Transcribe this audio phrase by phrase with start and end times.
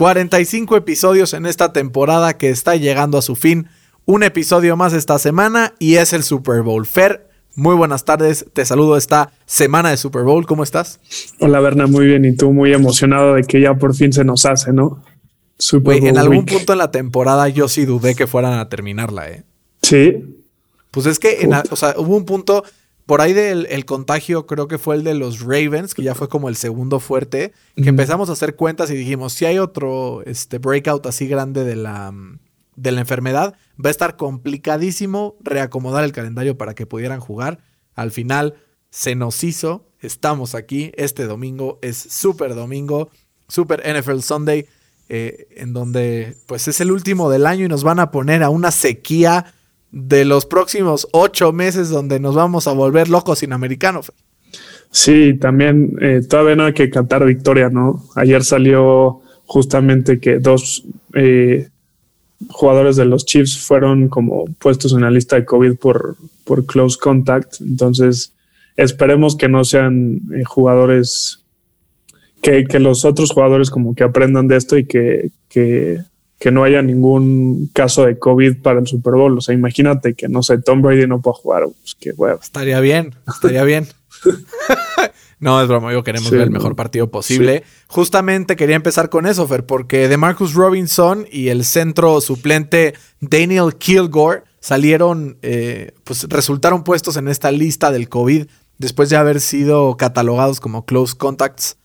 [0.00, 3.68] 45 episodios en esta temporada que está llegando a su fin.
[4.06, 6.86] Un episodio más esta semana y es el Super Bowl.
[6.86, 8.46] Fer, muy buenas tardes.
[8.54, 10.46] Te saludo esta semana de Super Bowl.
[10.46, 11.00] ¿Cómo estás?
[11.38, 12.24] Hola Berna, muy bien.
[12.24, 15.04] Y tú muy emocionado de que ya por fin se nos hace, ¿no?
[15.58, 19.28] Super Bowl en algún punto en la temporada yo sí dudé que fueran a terminarla,
[19.28, 19.44] ¿eh?
[19.82, 20.14] Sí.
[20.92, 22.64] Pues es que, o sea, hubo un punto
[23.10, 26.28] por ahí del el contagio creo que fue el de los Ravens, que ya fue
[26.28, 30.58] como el segundo fuerte, que empezamos a hacer cuentas y dijimos, si hay otro este,
[30.58, 32.14] breakout así grande de la,
[32.76, 37.58] de la enfermedad, va a estar complicadísimo reacomodar el calendario para que pudieran jugar.
[37.96, 38.54] Al final
[38.90, 43.10] se nos hizo, estamos aquí, este domingo es súper domingo,
[43.48, 44.68] súper NFL Sunday,
[45.08, 48.50] eh, en donde pues es el último del año y nos van a poner a
[48.50, 49.52] una sequía
[49.92, 54.00] de los próximos ocho meses donde nos vamos a volver locos sin americano.
[54.90, 58.04] Sí, también eh, todavía no hay que cantar victoria, ¿no?
[58.16, 61.68] Ayer salió justamente que dos eh,
[62.48, 66.98] jugadores de los Chiefs fueron como puestos en la lista de COVID por, por close
[66.98, 67.60] contact.
[67.60, 68.32] Entonces,
[68.76, 71.44] esperemos que no sean eh, jugadores,
[72.42, 76.00] que, que, los otros jugadores como que aprendan de esto y que, que
[76.40, 79.36] que no haya ningún caso de COVID para el Super Bowl.
[79.36, 81.64] O sea, imagínate que, no sé, Tom Brady no pueda jugar.
[81.64, 82.40] Pues qué huevo.
[82.42, 83.86] Estaría bien, estaría bien.
[85.38, 87.62] no, es broma, yo queremos ver el mejor partido posible.
[87.88, 93.74] Justamente quería empezar con eso, Fer, porque de Marcus Robinson y el centro suplente Daniel
[93.76, 98.46] Kilgore salieron, eh, pues resultaron puestos en esta lista del COVID
[98.78, 101.76] después de haber sido catalogados como close contacts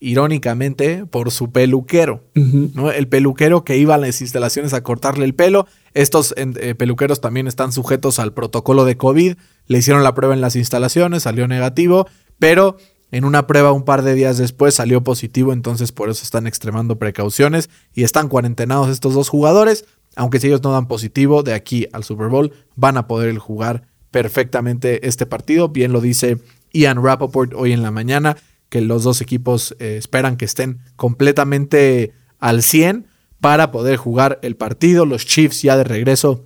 [0.00, 2.24] irónicamente, por su peluquero.
[2.34, 2.90] ¿no?
[2.90, 5.66] El peluquero que iba a las instalaciones a cortarle el pelo.
[5.94, 9.36] Estos eh, peluqueros también están sujetos al protocolo de COVID.
[9.66, 12.06] Le hicieron la prueba en las instalaciones, salió negativo,
[12.38, 12.76] pero
[13.10, 16.98] en una prueba un par de días después salió positivo, entonces por eso están extremando
[16.98, 19.86] precauciones y están cuarentenados estos dos jugadores.
[20.16, 23.82] Aunque si ellos no dan positivo, de aquí al Super Bowl van a poder jugar
[24.10, 25.68] perfectamente este partido.
[25.68, 26.38] Bien lo dice
[26.72, 28.36] Ian Rappaport hoy en la mañana
[28.68, 33.06] que los dos equipos eh, esperan que estén completamente al 100
[33.40, 35.06] para poder jugar el partido.
[35.06, 36.44] Los Chiefs ya de regreso,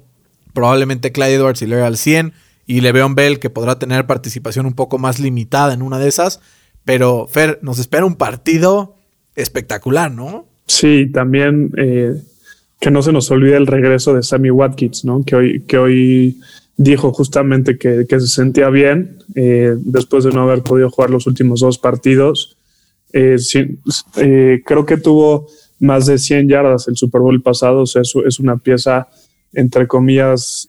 [0.53, 2.33] probablemente Clyde Edwards y Larry al 100
[2.67, 6.41] y Le'Veon Bell que podrá tener participación un poco más limitada en una de esas.
[6.85, 8.97] Pero Fer, nos espera un partido
[9.35, 10.47] espectacular, ¿no?
[10.67, 12.15] Sí, también eh,
[12.81, 15.23] que no se nos olvide el regreso de Sammy Watkins, ¿no?
[15.25, 16.41] Que hoy, que hoy
[16.81, 21.61] dijo justamente que, se sentía bien eh, después de no haber podido jugar los últimos
[21.61, 22.57] dos partidos.
[23.13, 23.37] Eh,
[24.17, 25.47] eh, creo que tuvo
[25.79, 29.09] más de 100 yardas el Super Bowl pasado, o sea, eso es una pieza,
[29.53, 30.69] entre comillas,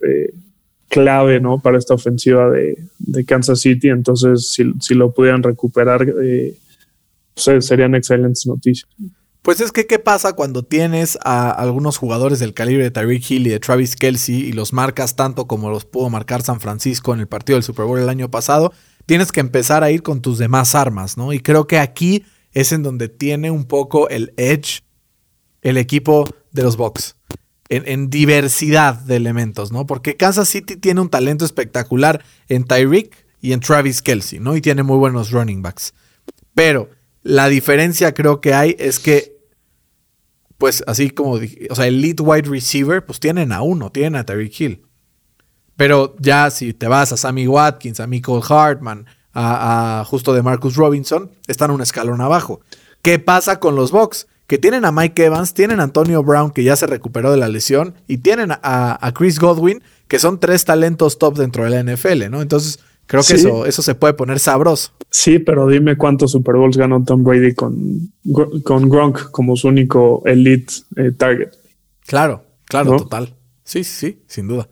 [0.89, 1.59] clave ¿no?
[1.61, 2.75] para esta ofensiva de,
[3.25, 3.87] Kansas City.
[3.87, 6.05] Entonces, si, lo pudieran recuperar,
[7.33, 8.89] pues, serían excelentes noticias.
[9.41, 13.47] Pues es que, ¿qué pasa cuando tienes a algunos jugadores del calibre de Tyreek Hill
[13.47, 17.21] y de Travis Kelsey y los marcas tanto como los pudo marcar San Francisco en
[17.21, 18.71] el partido del Super Bowl el año pasado?
[19.07, 21.33] Tienes que empezar a ir con tus demás armas, ¿no?
[21.33, 24.83] Y creo que aquí es en donde tiene un poco el edge
[25.63, 27.15] el equipo de los Bucks.
[27.69, 29.85] En, en, diversidad de elementos, ¿no?
[29.85, 34.55] Porque Kansas City tiene un talento espectacular en Tyreek y en Travis Kelsey, ¿no?
[34.55, 35.93] Y tiene muy buenos running backs.
[36.53, 36.89] Pero
[37.23, 39.30] la diferencia creo que hay es que,
[40.61, 44.15] pues así como dije, o sea, el lead wide receiver, pues tienen a uno, tienen
[44.15, 44.85] a Terry Hill.
[45.75, 50.75] Pero ya si te vas a Sammy Watkins, a Michael Hartman, a, justo de Marcus
[50.75, 52.61] Robinson, están un escalón abajo.
[53.01, 54.27] ¿Qué pasa con los Bucks?
[54.45, 57.49] Que tienen a Mike Evans, tienen a Antonio Brown, que ya se recuperó de la
[57.49, 61.91] lesión, y tienen a, a Chris Godwin, que son tres talentos top dentro de la
[61.91, 62.39] NFL, ¿no?
[62.43, 62.77] Entonces,
[63.11, 64.93] Creo que eso, eso se puede poner sabroso.
[65.09, 68.13] Sí, pero dime cuántos Super Bowls ganó Tom Brady con,
[68.63, 71.49] con Gronk como su único elite eh, target.
[72.05, 73.35] Claro, claro, total.
[73.65, 74.69] Sí, sí, sí, sin duda.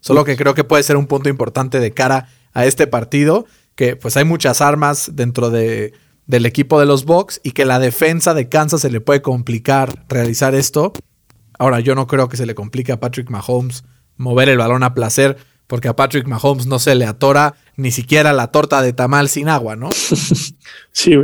[0.00, 3.46] Solo que creo que puede ser un punto importante de cara a este partido,
[3.76, 5.92] que pues hay muchas armas dentro de,
[6.26, 10.04] del equipo de los Bucks y que la defensa de Kansas se le puede complicar
[10.08, 10.92] realizar esto.
[11.56, 13.84] Ahora, yo no creo que se le complique a Patrick Mahomes
[14.16, 15.36] mover el balón a placer
[15.66, 19.48] porque a Patrick Mahomes no se le atora ni siquiera la torta de tamal sin
[19.48, 19.90] agua, ¿no?
[20.92, 21.14] sí,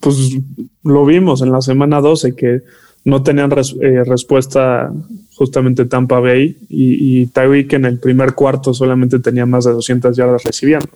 [0.00, 0.38] pues
[0.82, 2.62] lo vimos en la semana 12 que
[3.04, 4.90] no tenían eh, respuesta
[5.34, 10.16] justamente Tampa Bay y, y Tyreek en el primer cuarto solamente tenía más de 200
[10.16, 10.88] yardas recibiendo.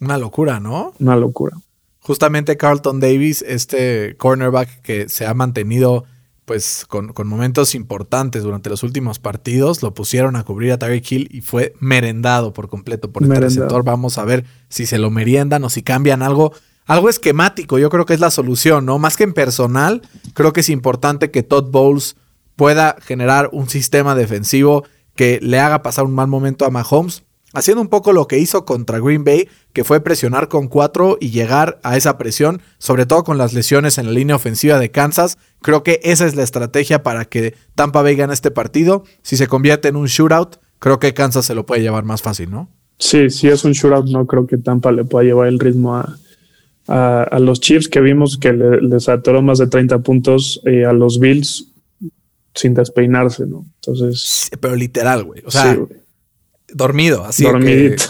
[0.00, 0.92] Una locura, ¿no?
[0.98, 1.56] Una locura.
[2.00, 6.04] Justamente Carlton Davis, este cornerback que se ha mantenido
[6.44, 11.28] pues con, momentos importantes durante los últimos partidos, lo pusieron a cubrir a Tyreek Hill
[11.30, 13.84] y fue merendado por completo por este receptor.
[13.84, 16.52] Vamos a ver si se lo meriendan o si cambian algo
[16.86, 18.98] algo esquemático, yo creo que es la solución, ¿no?
[18.98, 20.02] Más que en personal,
[20.34, 22.16] creo que es importante que Todd Bowles
[22.56, 24.84] pueda generar un sistema defensivo
[25.16, 27.23] que le haga pasar un mal momento a Mahomes,
[27.54, 31.30] haciendo un poco lo que hizo contra Green Bay, que fue presionar con cuatro y
[31.30, 35.38] llegar a esa presión, sobre todo con las lesiones en la línea ofensiva de Kansas.
[35.62, 39.04] Creo que esa es la estrategia para que Tampa Bay gane este partido.
[39.22, 42.50] Si se convierte en un shootout, creo que Kansas se lo puede llevar más fácil,
[42.50, 42.68] ¿no?
[42.98, 46.16] Sí, si es un shootout, no creo que Tampa le pueda llevar el ritmo a,
[46.86, 51.18] a, los Chiefs que vimos que les atoró más de 30 puntos eh, a los
[51.18, 51.72] Bills
[52.54, 53.66] sin despeinarse, ¿no?
[53.76, 54.50] Entonces.
[54.60, 55.42] pero literal, güey.
[55.44, 55.76] O sea,
[56.74, 57.44] dormido, así.
[57.44, 58.04] Dormidito.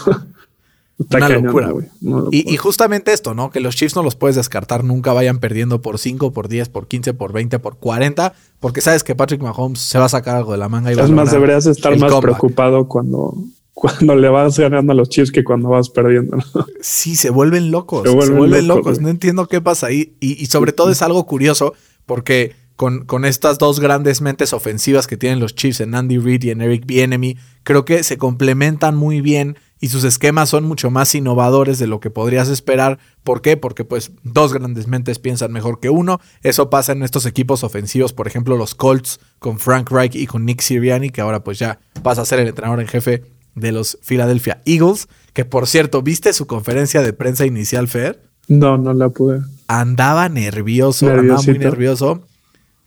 [1.11, 1.87] una, locura, güey.
[2.31, 3.51] Y, y, justamente esto, ¿no?
[3.51, 6.87] Que los Chiefs no los puedes descartar, nunca vayan perdiendo por 5, por 10, por
[6.87, 10.51] 15, por 20, por 40, porque sabes que Patrick Mahomes se va a sacar algo
[10.51, 10.91] de la manga.
[10.91, 13.35] Y es más, deberías estar más preocupado cuando
[13.75, 16.37] cuando le vas ganando a los Chiefs que cuando vas perdiendo.
[16.79, 18.09] Sí, se vuelven locos.
[18.09, 19.01] Se vuelven, locos.
[19.01, 20.15] No entiendo qué pasa ahí.
[20.21, 21.73] Y, sobre todo es algo curioso
[22.05, 26.43] porque con, con, estas dos grandes mentes ofensivas que tienen los Chiefs en Andy Reid
[26.43, 30.89] y en Eric Bienemy, creo que se complementan muy bien y sus esquemas son mucho
[30.89, 32.97] más innovadores de lo que podrías esperar.
[33.23, 33.57] ¿Por qué?
[33.57, 36.19] Porque pues dos grandes mentes piensan mejor que uno.
[36.43, 40.45] Eso pasa en estos equipos ofensivos, por ejemplo los Colts con Frank Reich y con
[40.45, 43.23] Nick Sirianni, que ahora pues ya pasa a ser el entrenador en jefe
[43.55, 48.21] de los Philadelphia Eagles, que por cierto, ¿viste su conferencia de prensa inicial, Fer?
[48.47, 49.41] No, no la pude.
[49.67, 52.23] Andaba nervioso, andaba muy nervioso.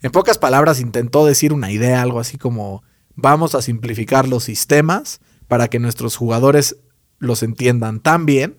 [0.03, 2.83] En pocas palabras, intentó decir una idea, algo así como,
[3.15, 6.77] vamos a simplificar los sistemas para que nuestros jugadores
[7.19, 8.59] los entiendan tan bien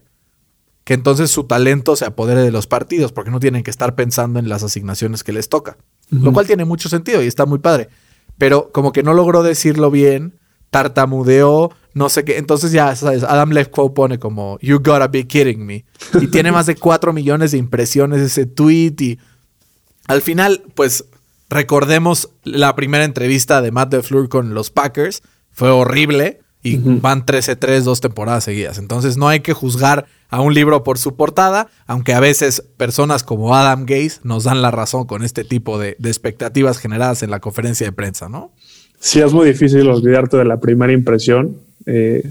[0.84, 4.40] que entonces su talento se apodere de los partidos, porque no tienen que estar pensando
[4.40, 5.78] en las asignaciones que les toca.
[6.10, 7.90] Lo cual tiene mucho sentido y está muy padre.
[8.40, 10.40] Pero como que no logró decirlo bien,
[10.72, 12.40] tartamudeó, no sé qué.
[12.40, 13.24] Entonces ya, ¿sabes?
[13.24, 15.86] Adam Lefkow pone como, You gotta be kidding me.
[16.20, 18.96] Y tiene más de 4 millones de impresiones ese tweet.
[19.00, 19.20] Y
[20.08, 21.06] al final, pues
[21.50, 25.22] recordemos la primera entrevista de Matt DeFleur con los Packers.
[25.52, 28.78] Fue horrible y van 13-3 dos temporadas seguidas.
[28.78, 33.24] Entonces no hay que juzgar a un libro por su portada, aunque a veces personas
[33.24, 37.32] como Adam Gaze nos dan la razón con este tipo de, de expectativas generadas en
[37.32, 38.52] la conferencia de prensa, ¿no?
[39.00, 41.58] Sí, es muy difícil olvidarte de la primera impresión.
[41.86, 42.30] Eh,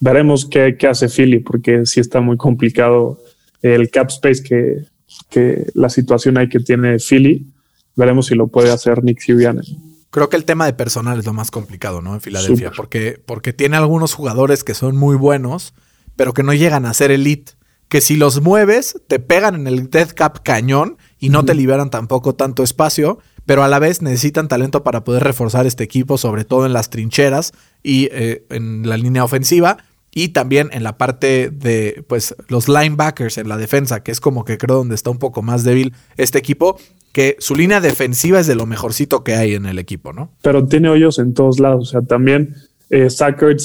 [0.00, 3.20] veremos qué, hace Philly, porque sí está muy complicado
[3.62, 4.84] el cap space que,
[5.28, 7.46] que la situación ahí que tiene Philly.
[7.96, 9.78] Veremos si lo puede hacer Nick Sirianni.
[10.10, 12.14] Creo que el tema de personal es lo más complicado, ¿no?
[12.14, 15.74] En Filadelfia, porque, porque tiene algunos jugadores que son muy buenos,
[16.14, 17.52] pero que no llegan a ser elite.
[17.88, 21.90] Que si los mueves, te pegan en el death cap cañón y no te liberan
[21.90, 26.44] tampoco tanto espacio pero a la vez necesitan talento para poder reforzar este equipo, sobre
[26.44, 27.52] todo en las trincheras
[27.82, 29.78] y eh, en la línea ofensiva.
[30.10, 34.44] Y también en la parte de pues, los linebackers en la defensa, que es como
[34.44, 36.78] que creo donde está un poco más débil este equipo,
[37.16, 40.32] que su línea defensiva es de lo mejorcito que hay en el equipo, ¿no?
[40.42, 41.88] Pero tiene hoyos en todos lados.
[41.88, 42.56] O sea, también
[42.90, 43.08] eh,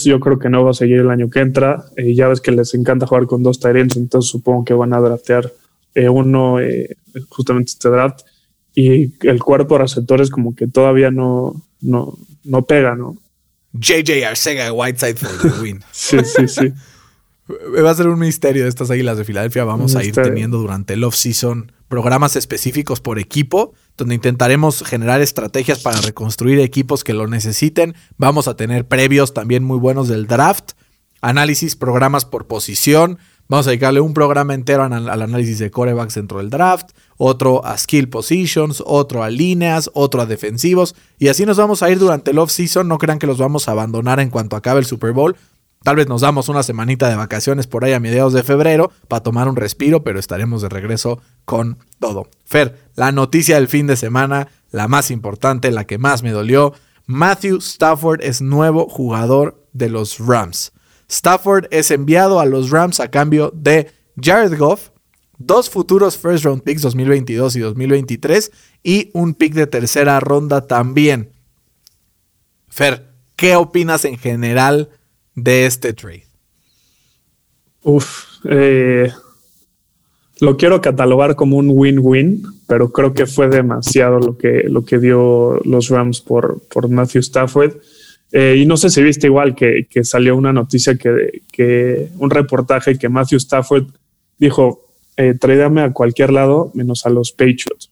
[0.06, 1.84] yo creo que no va a seguir el año que entra.
[1.98, 5.02] Eh, ya ves que les encanta jugar con dos Tyrants, entonces supongo que van a
[5.02, 5.52] draftear
[5.96, 6.60] eh, uno
[7.28, 8.22] justamente este draft
[8.74, 13.18] y el cuerpo de receptores como que todavía no, no, no pega, ¿no?
[13.74, 15.84] JJ Arcega Whiteside for the win.
[15.92, 16.72] sí, sí, sí.
[17.84, 19.64] Va a ser un misterio de estas águilas de Filadelfia.
[19.64, 25.80] Vamos a ir teniendo durante el off-season programas específicos por equipo, donde intentaremos generar estrategias
[25.80, 27.96] para reconstruir equipos que lo necesiten.
[28.18, 30.72] Vamos a tener previos también muy buenos del draft,
[31.22, 33.20] análisis, programas por posición.
[33.50, 37.66] Vamos a dedicarle un programa entero al, al análisis de corebacks dentro del draft, otro
[37.66, 40.96] a skill positions, otro a líneas, otro a defensivos.
[41.20, 42.88] Y así nos vamos a ir durante el off-season.
[42.88, 45.36] No crean que los vamos a abandonar en cuanto acabe el Super Bowl.
[45.84, 49.24] Tal vez nos damos una semanita de vacaciones por ahí a mediados de febrero para
[49.24, 52.28] tomar un respiro, pero estaremos de regreso con todo.
[52.46, 56.74] Fer, la noticia del fin de semana, la más importante, la que más me dolió.
[57.08, 60.72] Matthew Stafford es nuevo jugador de los Rams.
[61.10, 64.90] Stafford es enviado a los Rams a cambio de Jared Goff,
[65.40, 68.52] dos futuros first round picks 2022 y 2023
[68.84, 71.32] y un pick de tercera ronda también.
[72.70, 74.90] Fer, ¿qué opinas en general
[75.36, 76.26] de este trade?
[77.84, 79.12] Uf, eh,
[80.40, 84.98] lo quiero catalogar como un win-win, pero creo que fue demasiado lo que, lo que
[84.98, 87.78] dio los Rams por, por Matthew Stafford.
[88.32, 92.30] Eh, y no sé si viste igual que, que salió una noticia que, que, un
[92.30, 93.88] reportaje que Matthew Stafford
[94.38, 94.86] dijo,
[95.18, 97.92] eh, tráigame a cualquier lado menos a los Patriots.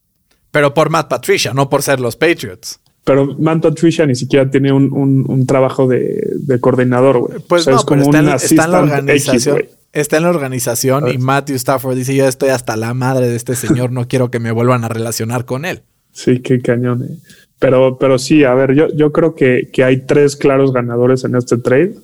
[0.50, 2.80] Pero por Matt Patricia, no por ser los Patriots.
[3.10, 7.40] Pero Matt Patricia ni siquiera tiene un, un, trabajo de, de coordinador, güey.
[7.40, 9.58] Pues no, es como está, un está en la organización
[9.94, 13.56] está en la organización y Matthew Stafford dice, yo estoy hasta la madre de este
[13.56, 15.82] señor, no quiero que me vuelvan a relacionar con él.
[16.12, 17.02] Sí, qué cañón.
[17.02, 17.18] Eh.
[17.58, 21.36] Pero, pero sí, a ver, yo, yo creo que, que, hay tres claros ganadores en
[21.36, 21.96] este trade.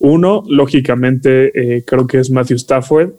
[0.00, 3.12] Uno, lógicamente, eh, creo que es Matthew Stafford.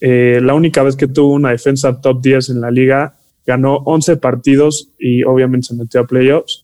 [0.00, 3.14] Eh, la única vez que tuvo una defensa top 10 en la liga,
[3.46, 6.61] ganó 11 partidos y obviamente se metió a playoffs.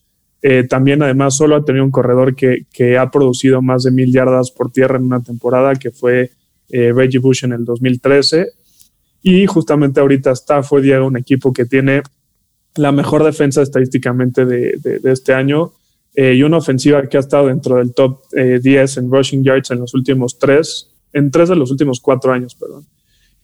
[0.69, 4.71] También, además, solo ha tenido un corredor que, ha producido más de mil yardas por
[4.71, 6.31] tierra en una temporada, que fue
[6.69, 8.53] eh, Reggie Bush en el 2013.
[9.23, 12.03] Y justamente ahorita Stafford llega un equipo que tiene
[12.77, 15.73] la mejor defensa estadísticamente de, este año
[16.15, 18.65] eh, y una ofensiva que ha estado dentro del top 10
[18.97, 22.55] eh, en rushing yards en los últimos tres, en tres de los últimos cuatro años,
[22.55, 22.87] perdón.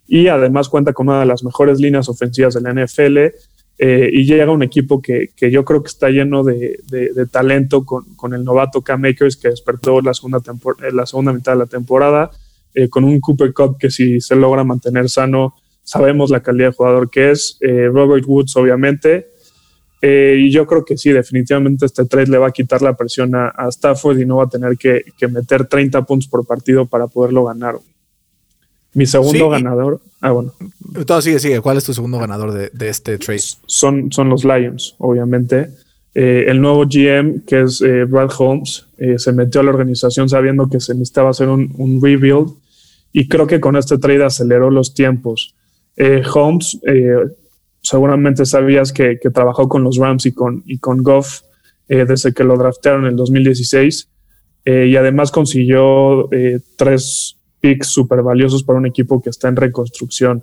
[0.07, 3.19] Y además cuenta con una de las mejores líneas ofensivas de la NFL
[3.77, 6.79] y llega un equipo que, que, yo creo que está lleno de,
[7.31, 10.41] talento con, con, el novato Cam Makers que despertó la segunda,
[10.93, 12.31] la segunda mitad de la temporada
[12.75, 15.55] eh, con un Cooper Cup que si se logra mantener sano,
[15.85, 19.29] sabemos la calidad de jugador que es, eh, Robert Woods obviamente,
[20.03, 23.33] eh, y yo creo que sí, definitivamente este trade le va a quitar la presión
[23.37, 27.45] a, Stafford y no va a tener que, meter 30 puntos por partido para poderlo
[27.45, 27.77] ganar.
[28.95, 30.01] Mi segundo ganador.
[30.21, 30.53] Ah, bueno.
[31.07, 31.61] Todo sigue, sigue.
[31.61, 33.43] ¿Cuál es tu segundo ganador de, este trade?
[33.67, 35.71] Son, son los Lions, obviamente.
[36.15, 38.87] el nuevo GM, que es Brad Holmes,
[39.17, 42.55] se metió a la organización sabiendo que se necesitaba hacer un, un rebuild
[43.17, 45.55] y creo que con este trade aceleró los tiempos.
[45.97, 47.15] Eh, Holmes, eh,
[47.81, 51.43] seguramente sabías que, trabajó con los Rams y con, y con Goff
[51.89, 54.11] eh, desde que lo draftearon en el 2016
[54.67, 56.31] y además consiguió
[56.77, 57.34] tres
[57.65, 60.43] picks súper valiosos para un equipo que está en reconstrucción.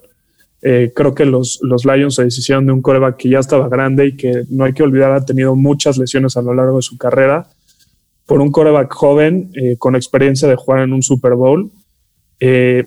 [0.62, 4.16] creo que los, los Lions se deshicieron de un coreback que ya estaba grande y
[4.16, 7.48] que no hay que olvidar ha tenido muchas lesiones a lo largo de su carrera
[8.26, 11.72] por un coreback joven con experiencia de jugar en un Super Bowl
[12.42, 12.84] eh,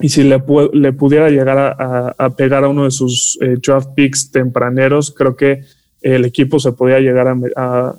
[0.00, 0.42] y si le,
[0.74, 5.62] le pudiera llegar a, pegar a uno de sus eh, draft picks tempraneros, creo que
[6.02, 7.94] el equipo se podía llegar a,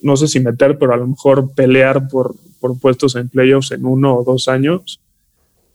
[0.00, 3.84] no sé si meter, pero a lo mejor pelear por, por puestos en playoffs en
[3.84, 5.00] uno o dos años.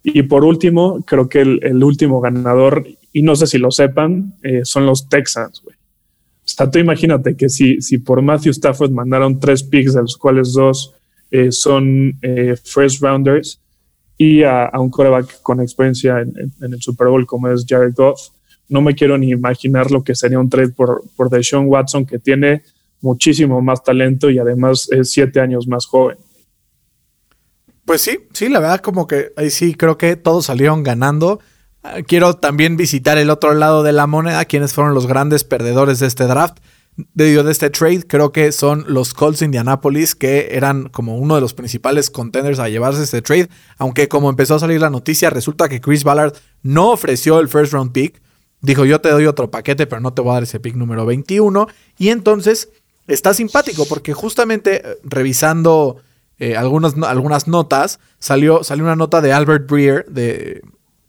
[0.04, 4.62] Y por último, creo que el, último ganador, y no sé si lo sepan, eh,
[4.64, 5.76] son los Texans, güey.
[5.76, 10.16] O sea, tú imagínate que si, si por Matthew Stafford mandaron tres picks, de los
[10.16, 10.94] cuales dos
[11.50, 12.18] son
[12.64, 13.60] first rounders,
[14.18, 18.30] y a, un coreback con experiencia en, el Super Bowl como es Jared Goff.
[18.70, 22.20] No me quiero ni imaginar lo que sería un trade por, por Deshaun Watson, que
[22.20, 22.64] tiene
[23.02, 26.18] muchísimo más talento y además es siete años más joven.
[27.88, 31.40] Pues sí, sí, la verdad como que ahí sí creo que todos salieron ganando.
[31.84, 36.00] Ah, quiero también visitar el otro lado de la moneda, quienes fueron los grandes perdedores
[36.00, 36.58] de este draft
[36.98, 41.36] de, de este trade, creo que son los Colts de Indianapolis, que eran como uno
[41.36, 43.48] de los principales contenders a llevarse este trade.
[43.78, 47.72] Aunque como empezó a salir la noticia, resulta que Chris Ballard no ofreció el first
[47.72, 48.22] round pick.
[48.60, 51.06] Dijo, yo te doy otro paquete, pero no te voy a dar ese pick número
[51.06, 51.68] 21.
[51.98, 52.68] Y entonces
[53.08, 56.02] está simpático, porque justamente eh, revisando
[56.40, 60.62] eh, algunas, algunas notas, salió, salió una nota de Albert Breer de,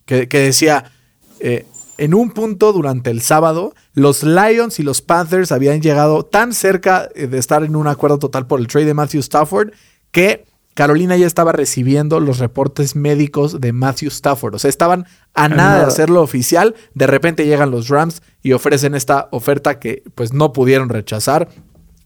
[0.05, 0.93] que, decía...
[1.41, 1.67] Eh,
[1.99, 7.09] en un punto durante el sábado, los Lions y los Panthers habían llegado tan cerca
[7.17, 9.73] eh, de estar en un acuerdo total por el trade de Matthew Stafford
[10.13, 10.45] que
[10.75, 14.55] Carolina ya estaba recibiendo los reportes médicos de Matthew Stafford.
[14.55, 16.77] O sea, estaban a nada de hacerlo oficial.
[16.95, 21.49] De repente llegan los Rams y ofrecen esta oferta que pues no pudieron rechazar.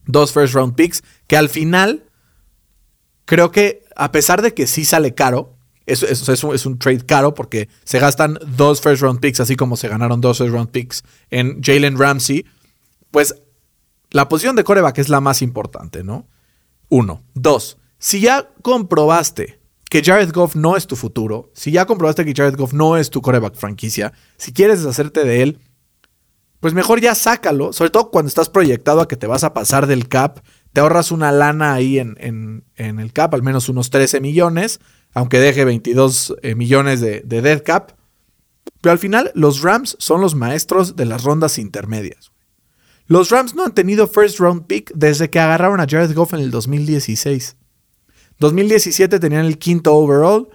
[0.07, 2.05] Dos first round picks que al final
[3.25, 7.99] creo que a pesar de que sí sale caro, es, un, trade caro porque se
[7.99, 11.99] gastan dos first round picks, así como se ganaron dos first round picks en Jalen
[11.99, 12.47] Ramsey.
[13.11, 13.35] Pues
[14.11, 16.29] la posición de coreback es la más importante, ¿no?
[16.88, 17.23] Uno.
[17.35, 17.79] Dos.
[17.99, 22.57] Si ya comprobaste que Jared Goff no es tu futuro, si ya comprobaste que Jared
[22.57, 25.59] Goff no es tu coreback franquicia, si quieres deshacerte de él,
[26.61, 29.87] pues mejor ya sácalo, sobre todo cuando estás proyectado a que te vas a pasar
[29.87, 30.38] del cap,
[30.73, 34.81] te ahorras una lana ahí en, en, en el cap, al menos unos 13 millones,
[35.14, 37.93] aunque deje 22 eh, millones de, dead cap.
[38.81, 42.33] Pero al final, los Rams son los maestros de las rondas intermedias.
[43.07, 46.41] Los Rams no han tenido first round pick desde que agarraron a Jared Goff en
[46.41, 47.57] el 2016.
[48.38, 50.49] 2017 tenían el quinto overall.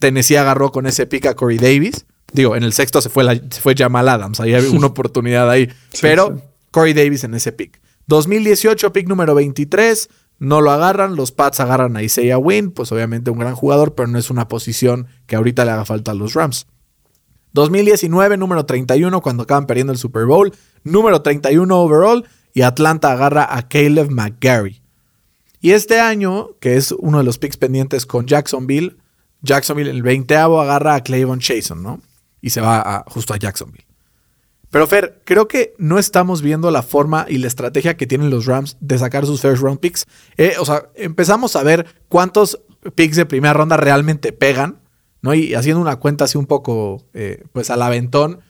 [0.00, 2.06] Tennessee agarró con ese pick a Corey Davis.
[2.32, 5.48] Digo, en el sexto se fue, la, se fue Jamal Adams, ahí había una oportunidad
[5.50, 5.68] ahí.
[6.00, 6.40] pero
[6.70, 7.80] Corey Davis en ese pick.
[8.06, 10.08] 2018, pick número 23,
[10.38, 14.08] no lo agarran, los Pats agarran a Isaiah Wynn, pues obviamente un gran jugador, pero
[14.08, 16.66] no es una posición que ahorita le haga falta a los Rams.
[17.52, 20.52] 2019, número 31, cuando acaban perdiendo el Super Bowl,
[20.84, 24.82] número 31 overall, y Atlanta agarra a Caleb McGarry.
[25.60, 28.98] Y este año, que es uno de los picks pendientes con Jacksonville,
[29.40, 32.00] Jacksonville el 20 agarra a Clayvon Chason, ¿no?
[32.40, 33.85] Y se va justo a Jacksonville.
[34.70, 38.46] Pero Fer, creo que no estamos viendo la forma y la estrategia que tienen los
[38.46, 40.06] Rams de sacar sus first round picks.
[40.36, 42.60] Eh, o sea, empezamos a ver cuántos
[42.94, 44.80] picks de primera ronda realmente pegan,
[45.22, 45.34] ¿no?
[45.34, 48.40] Y haciendo una cuenta así un poco, eh, pues al aventón,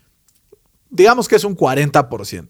[0.90, 2.48] digamos que es un 40%.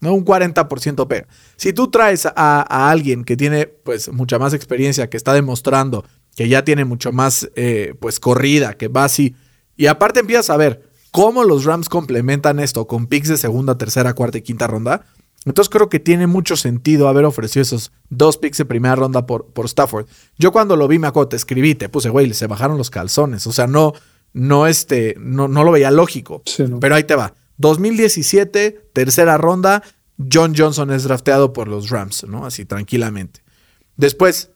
[0.00, 0.14] ¿no?
[0.14, 1.26] Un 40% pega.
[1.56, 6.04] Si tú traes a, alguien que tiene pues mucha más experiencia, que está demostrando
[6.36, 9.34] que ya tiene mucho más eh, pues corrida, que va así,
[9.76, 14.14] y aparte empiezas a ver cómo los Rams complementan esto con picks de segunda, tercera,
[14.14, 15.06] cuarta y quinta ronda.
[15.46, 19.46] Entonces creo que tiene mucho sentido haber ofrecido esos dos picks de primera ronda por,
[19.46, 20.06] por Stafford.
[20.38, 23.46] Yo cuando lo vi me acuerdo, te escribí, te puse, güey, se bajaron los calzones.
[23.46, 23.94] O sea, no,
[24.32, 26.42] no, este, no, no lo veía lógico.
[26.80, 27.34] Pero ahí te va.
[27.56, 29.82] 2017, tercera ronda,
[30.30, 32.44] John Johnson es drafteado por los Rams, ¿no?
[32.44, 33.42] Así tranquilamente.
[33.96, 34.50] Después,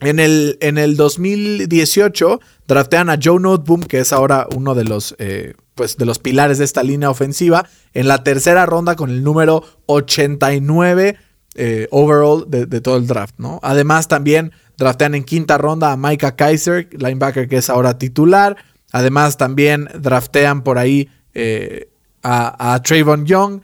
[0.00, 5.14] en el, en el 2018 draftean a Joe Noteboom, que es ahora uno de los,
[5.18, 9.24] eh, pues, de los pilares de esta línea ofensiva, en la tercera ronda con el
[9.24, 11.16] número 89
[11.54, 13.36] eh, overall de, todo el draft.
[13.38, 13.60] ¿no?
[13.62, 18.58] Además también draftean en quinta ronda a Micah Kaiser, linebacker que es ahora titular.
[18.92, 21.88] Además también draftean por ahí eh,
[22.22, 23.62] a, a Trayvon Young.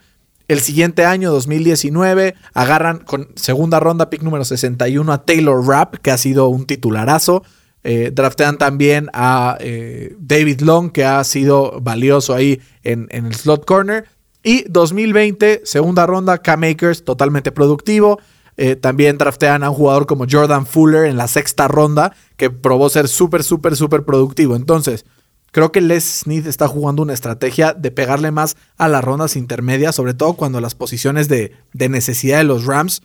[0.48, 6.10] El siguiente año, 2019, agarran con segunda ronda, pick número 61, a Taylor Rapp, que
[6.10, 7.42] ha sido un titularazo.
[7.88, 13.64] Eh, draftean también a eh, David Long, que ha sido valioso ahí en, el slot
[13.64, 14.06] corner.
[14.42, 18.18] Y 2020, segunda ronda, K-Makers, totalmente productivo.
[18.56, 22.88] Eh, también draftean a un jugador como Jordan Fuller en la sexta ronda, que probó
[22.88, 24.56] ser súper, súper, súper productivo.
[24.56, 25.04] Entonces,
[25.52, 29.94] Creo que Les Smith está jugando una estrategia de pegarle más a las rondas intermedias,
[29.94, 33.00] sobre todo cuando las posiciones de, necesidad de los Rams,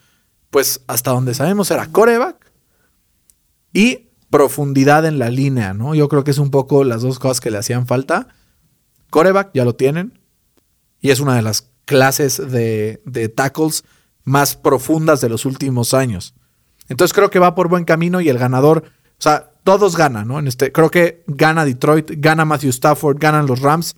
[0.49, 2.51] pues hasta donde sabemos era coreback
[3.71, 5.93] y profundidad en la línea, ¿no?
[5.93, 8.29] Yo creo que es un poco las dos cosas que le hacían falta.
[9.11, 10.19] Coreback ya lo tienen
[10.99, 13.83] y es una de las clases de, de tackles
[14.23, 16.33] más profundas de los últimos años.
[16.87, 20.39] Entonces creo que va por buen camino y el ganador, o sea, todos ganan, ¿no?
[20.39, 23.95] En este, creo que gana Detroit, gana Matthew Stafford, ganan los Rams,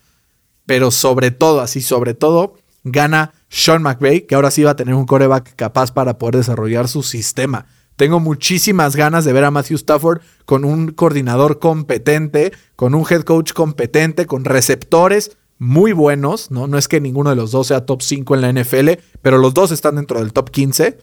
[0.65, 4.95] pero sobre todo, así sobre todo, gana Sean McVay, que ahora sí va a tener
[4.95, 7.65] un coreback capaz para poder desarrollar su sistema.
[7.95, 13.21] Tengo muchísimas ganas de ver a Matthew Stafford con un coordinador competente, con un head
[13.21, 16.67] coach competente, con receptores muy buenos, ¿no?
[16.67, 18.89] No es que ninguno de los dos sea top 5 en la NFL,
[19.21, 20.97] pero los dos están dentro del top 15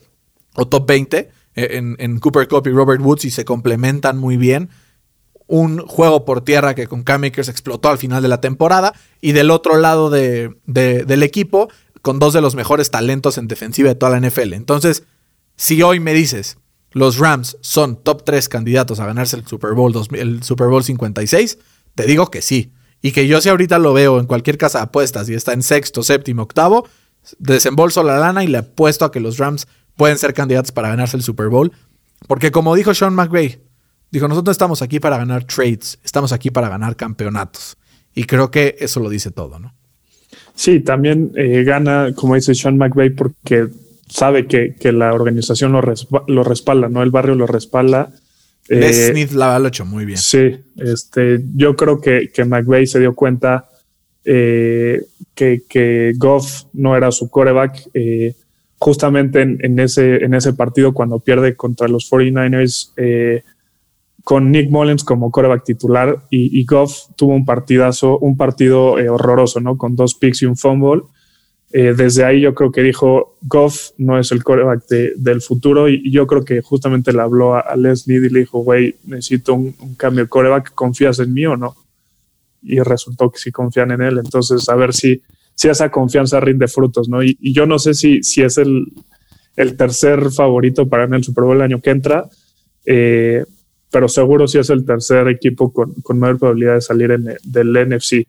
[0.54, 1.30] o top 20.
[1.56, 4.68] Eh, en, Cooper Cup y Robert Woods y se complementan muy bien.
[5.46, 8.92] Un juego por tierra que con Cam Akers explotó al final de la temporada.
[9.20, 11.68] Y del otro lado de, del equipo,
[12.02, 14.52] con dos de los mejores talentos en defensiva de toda la NFL.
[14.52, 15.04] Entonces,
[15.56, 16.58] si hoy me dices,
[16.92, 21.58] los Rams son top 3 candidatos a ganarse el Super Bowl, el Super Bowl 56,
[21.94, 22.72] te digo que sí.
[23.02, 25.62] Y que yo si ahorita lo veo en cualquier casa de apuestas y está en
[25.62, 26.86] sexto, séptimo, octavo,
[27.38, 31.16] desembolso la lana y le apuesto a que los Rams pueden ser candidatos para ganarse
[31.16, 31.72] el Super Bowl.
[32.26, 33.62] Porque como dijo Sean McVay,
[34.10, 37.76] dijo, nosotros estamos aquí para ganar trades, estamos aquí para ganar campeonatos.
[38.14, 39.74] Y creo que eso lo dice todo, ¿no?
[40.54, 43.68] Sí, también eh, gana, como dice Sean McVay, porque
[44.10, 45.80] sabe que, la organización lo,
[46.26, 47.02] lo, respalda, ¿no?
[47.02, 48.12] El barrio lo respalda.
[48.68, 50.18] Eh, Smith la ha hecho muy bien.
[50.18, 53.68] Sí, este, yo creo que, que McVay se dio cuenta
[54.24, 55.02] eh,
[55.34, 57.88] que, que Goff no era su coreback.
[57.94, 58.34] Eh,
[58.78, 63.42] justamente en, ese, en ese partido cuando pierde contra los 49ers eh,
[64.24, 69.76] con Nick Mullins como coreback titular y, Goff tuvo un partidazo, un partido horroroso, ¿no?
[69.76, 71.02] Con dos picks y un fumble.
[71.72, 76.10] Eh, desde ahí yo creo que dijo, Goff no es el coreback del futuro y,
[76.10, 80.24] yo creo que justamente le habló a, Leslie y le dijo, güey, necesito un, cambio
[80.24, 81.76] de coreback, ¿confías en mí o no?
[82.62, 85.22] Y resultó que sí confían en él, entonces a ver si
[85.60, 87.22] si esa confianza rinde frutos, ¿no?
[87.22, 88.94] Y, yo no sé si, si es el,
[89.76, 92.30] tercer favorito para ganar el Super Bowl el año que entra,
[92.86, 93.44] eh,
[93.90, 97.10] pero seguro si es el tercer equipo con, mayor probabilidad de salir
[97.42, 98.26] del NFC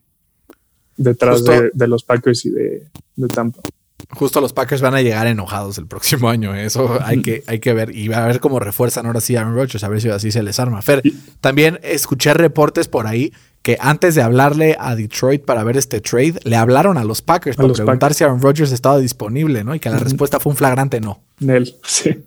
[0.97, 2.87] detrás de, los Packers y de,
[3.33, 3.61] Tampa.
[4.09, 6.55] Justo los Packers van a llegar enojados el próximo año.
[6.55, 6.65] ¿eh?
[6.65, 7.95] Eso hay que, hay que ver.
[7.95, 10.31] Y va a ver cómo refuerzan ahora sí a Aaron Rodgers, a ver si así
[10.31, 10.81] se les arma.
[10.81, 11.01] Fer,
[11.39, 16.39] también escuché reportes por ahí que antes de hablarle a Detroit para ver este trade,
[16.43, 19.75] le hablaron a los Packers para preguntar si Aaron Rodgers estaba disponible, ¿no?
[19.75, 21.21] Y que la respuesta fue un flagrante no.
[21.39, 22.23] Nel, sí.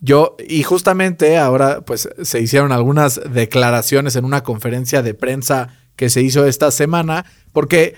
[0.00, 6.10] Yo, y justamente ahora, pues se hicieron algunas declaraciones en una conferencia de prensa que
[6.10, 7.94] se hizo esta semana, porque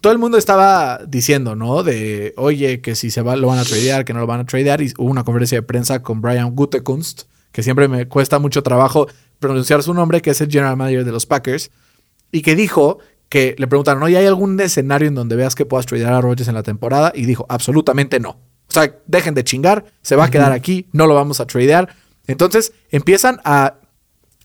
[0.00, 1.82] todo el mundo estaba diciendo, ¿no?
[1.82, 4.46] De, oye, que si se va, lo van a tradear, que no lo van a
[4.46, 4.80] tradear.
[4.80, 9.08] Y hubo una conferencia de prensa con Brian Gutekunst, que siempre me cuesta mucho trabajo
[9.38, 11.70] pronunciar su nombre, que es el general manager de los Packers,
[12.30, 15.86] y que dijo que le preguntaron, oye, ¿hay algún escenario en donde veas que puedas
[15.86, 17.12] tradear a Rodgers en la temporada?
[17.14, 18.30] Y dijo, absolutamente no.
[18.30, 21.96] O sea, dejen de chingar, se va a quedar aquí, no lo vamos a tradear.
[22.26, 23.74] Entonces empiezan a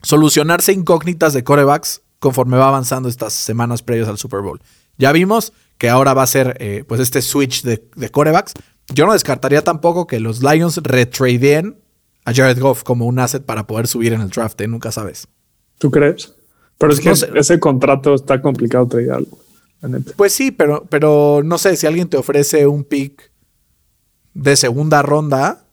[0.01, 4.59] solucionarse incógnitas de corebacks conforme va avanzando estas semanas previas al Super Bowl.
[4.97, 8.53] Ya vimos que ahora va a ser eh, pues este switch de, de, corebacks.
[8.91, 11.77] Yo no descartaría tampoco que los Lions retradeen
[12.23, 14.67] a Jared Goff como un asset para poder subir en el draft, ¿eh?
[14.67, 15.27] nunca sabes.
[15.77, 16.33] ¿Tú crees?
[16.79, 19.37] Pero es que ese contrato está complicado algo.
[20.15, 23.29] Pues sí, pero, pero no sé, si alguien te ofrece un pick
[24.33, 25.64] de segunda ronda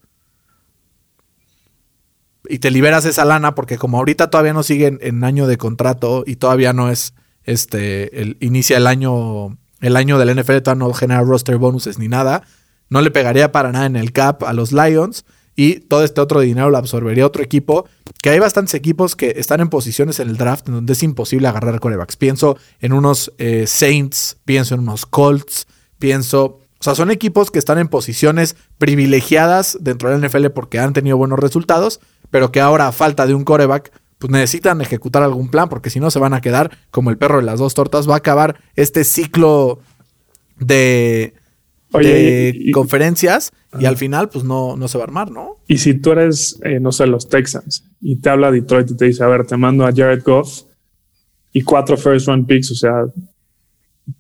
[2.49, 6.25] y te liberas esa lana, porque como ahorita todavía no siguen en año de contrato
[6.27, 10.93] y todavía no es este, el, inicia el año, el año del NFL, todavía no
[10.93, 12.43] genera roster bonuses ni nada,
[12.89, 15.25] no le pegaría para nada en el cap a los Lions
[15.55, 17.87] y todo este otro dinero lo absorbería otro equipo,
[18.23, 21.49] que hay bastantes equipos que están en posiciones en el draft en donde es imposible
[21.49, 22.17] agarrar corebacks.
[22.17, 25.67] Pienso en unos eh, Saints, pienso en unos Colts,
[25.99, 26.59] pienso...
[26.81, 31.17] O sea, son equipos que están en posiciones privilegiadas dentro del NFL porque han tenido
[31.17, 32.01] buenos resultados,
[32.33, 36.01] pero que ahora a falta de un coreback pues necesitan ejecutar algún plan, porque si
[36.01, 38.09] no se van a quedar como el perro de las dos tortas.
[38.09, 39.81] Va a acabar este ciclo
[40.59, 41.35] de,
[42.73, 45.57] conferencias y al final, pues no, no se va a armar, ¿no?
[45.67, 49.07] Y si tú eres, eh, no sé, los Texans y te habla Detroit y te
[49.07, 50.63] dice, a ver, te mando a Jared Goff
[51.53, 53.05] y cuatro first round picks, o sea,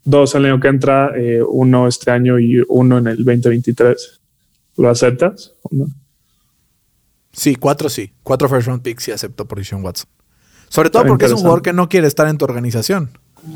[0.05, 4.21] dos el año que entra, eh, uno este año y uno en el 2023,
[4.77, 5.87] ¿lo aceptas o no?
[7.33, 8.13] Sí, cuatro sí.
[8.23, 10.09] Cuatro first round picks y acepto por Deshaun Watson.
[10.69, 13.11] Sobre todo porque es un jugador que no quiere estar en tu organización.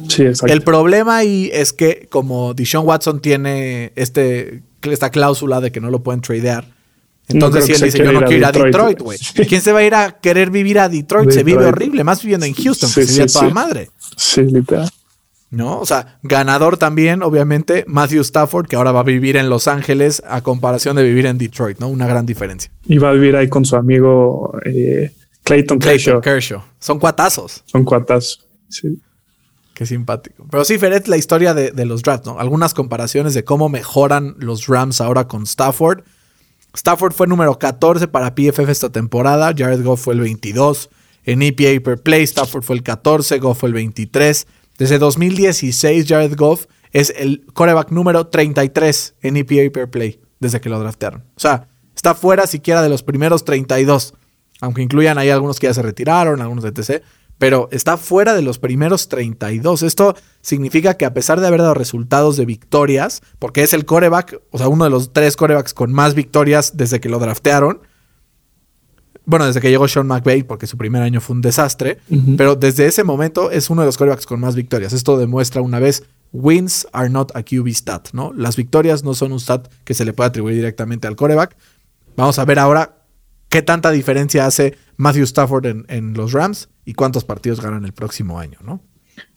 [0.09, 0.53] Sí, exacto.
[0.53, 5.91] El problema ahí es que como Deshaun Watson tiene este, esta cláusula de que no
[5.91, 6.67] lo pueden tradear,
[7.29, 9.19] entonces si él dice yo no quiero ir a Detroit, güey.
[9.49, 11.31] ¿Quién se va a ir a querer vivir a Detroit?
[11.31, 13.91] Se vive horrible, más viviendo en Houston, que se vive toda madre.
[14.17, 14.91] Sí, literal.
[15.51, 15.81] ¿No?
[15.81, 20.23] O sea, ganador también, obviamente, Matthew Stafford, que ahora va a vivir en Los Ángeles
[20.27, 21.89] a comparación de vivir en Detroit, ¿no?
[21.89, 22.71] Una gran diferencia.
[22.85, 26.63] Y va a vivir ahí con su amigo eh, Clayton, Clayton Kershaw.
[26.79, 27.63] Son cuatazos.
[27.67, 29.01] Son cuatazos, sí.
[29.75, 30.47] Qué simpático.
[30.51, 32.41] Pero sí, Feret, la historia de, de, los drafts, ¿no?
[32.41, 36.03] Algunas comparaciones de cómo mejoran los Rams ahora con Stafford.
[36.75, 40.89] Stafford fue número 14 para PFF esta temporada, Jared Goff fue el 22.
[41.25, 44.47] En EPA per play, Stafford fue el 14, Goff fue el 23.
[44.79, 50.69] Desde 2016, Jared Goff es el coreback número 33 en EPA per play desde que
[50.69, 51.25] lo draftearon.
[51.37, 54.15] O sea, está fuera siquiera de los primeros 32,
[54.61, 57.03] aunque incluyan ahí algunos que ya se retiraron, algunos de TC,
[57.39, 59.83] pero está fuera de los primeros 32.
[59.83, 64.41] Esto significa que a pesar de haber dado resultados de victorias, porque es el coreback,
[64.51, 67.81] o sea, uno de los tres corebacks con más victorias desde que lo draftearon,
[69.27, 71.99] bueno, desde que llegó Sean McVay, porque su primer año fue un desastre,
[72.37, 74.93] pero desde ese momento es uno de los quarterbacks con más victorias.
[74.93, 78.33] Esto demuestra una vez, wins are not a QB stat, ¿no?
[78.33, 81.57] Las victorias no son un stat que se le puede atribuir directamente al quarterback.
[82.17, 82.99] Vamos a ver ahora
[83.49, 88.39] qué tanta diferencia hace Matthew Stafford en, los Rams y cuántos partidos ganan el próximo
[88.39, 88.81] año, ¿no?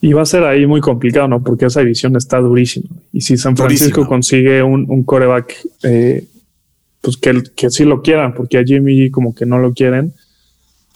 [0.01, 1.41] Y va a ser ahí muy complicado, ¿no?
[1.41, 2.89] Porque esa división está durísima.
[3.11, 6.25] Y si San Francisco consigue un, un coreback eh,
[7.01, 10.13] pues que, que sí lo quieran, porque a Jimmy como que no lo quieren,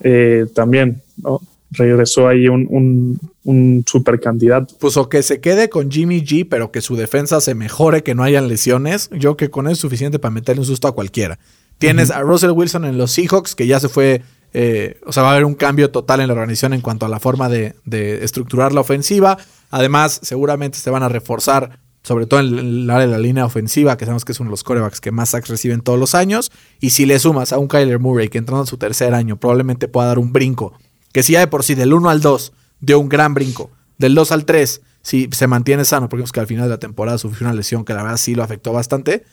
[0.02, 1.42] eh, también, ¿no?
[1.72, 4.76] Regresó ahí un, un, un, super candidato.
[4.80, 8.14] Pues o que se quede con Jimmy G, pero que su defensa se mejore, que
[8.14, 9.10] no hayan lesiones.
[9.12, 11.40] Yo que con eso es suficiente para meterle un susto a cualquiera.
[11.80, 14.22] Tienes a Russell Wilson en los Seahawks, que ya se fue.
[14.54, 17.10] Eh, o sea, va a haber un cambio total en la organización en cuanto a
[17.10, 19.40] la forma de, de estructurar la ofensiva.
[19.72, 24.06] Además, seguramente se van a reforzar sobre todo en área de la línea ofensiva, que
[24.06, 26.52] sabemos que es uno de los corebacks que más sacks reciben todos los años.
[26.82, 29.88] Y si le sumas a un Kyler Murray que entrando en su tercer año probablemente
[29.88, 30.74] pueda dar un brinco,
[31.14, 34.16] que si ya de por sí del 1 al 2 dio un gran brinco, del
[34.16, 37.18] 2 al 3, si se mantiene sano, porque es que al final de la temporada
[37.18, 39.24] sufrió una lesión que la verdad sí lo afectó bastante,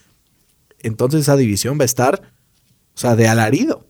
[0.79, 2.23] entonces esa división va a estar,
[2.95, 3.85] o sea, de alarido.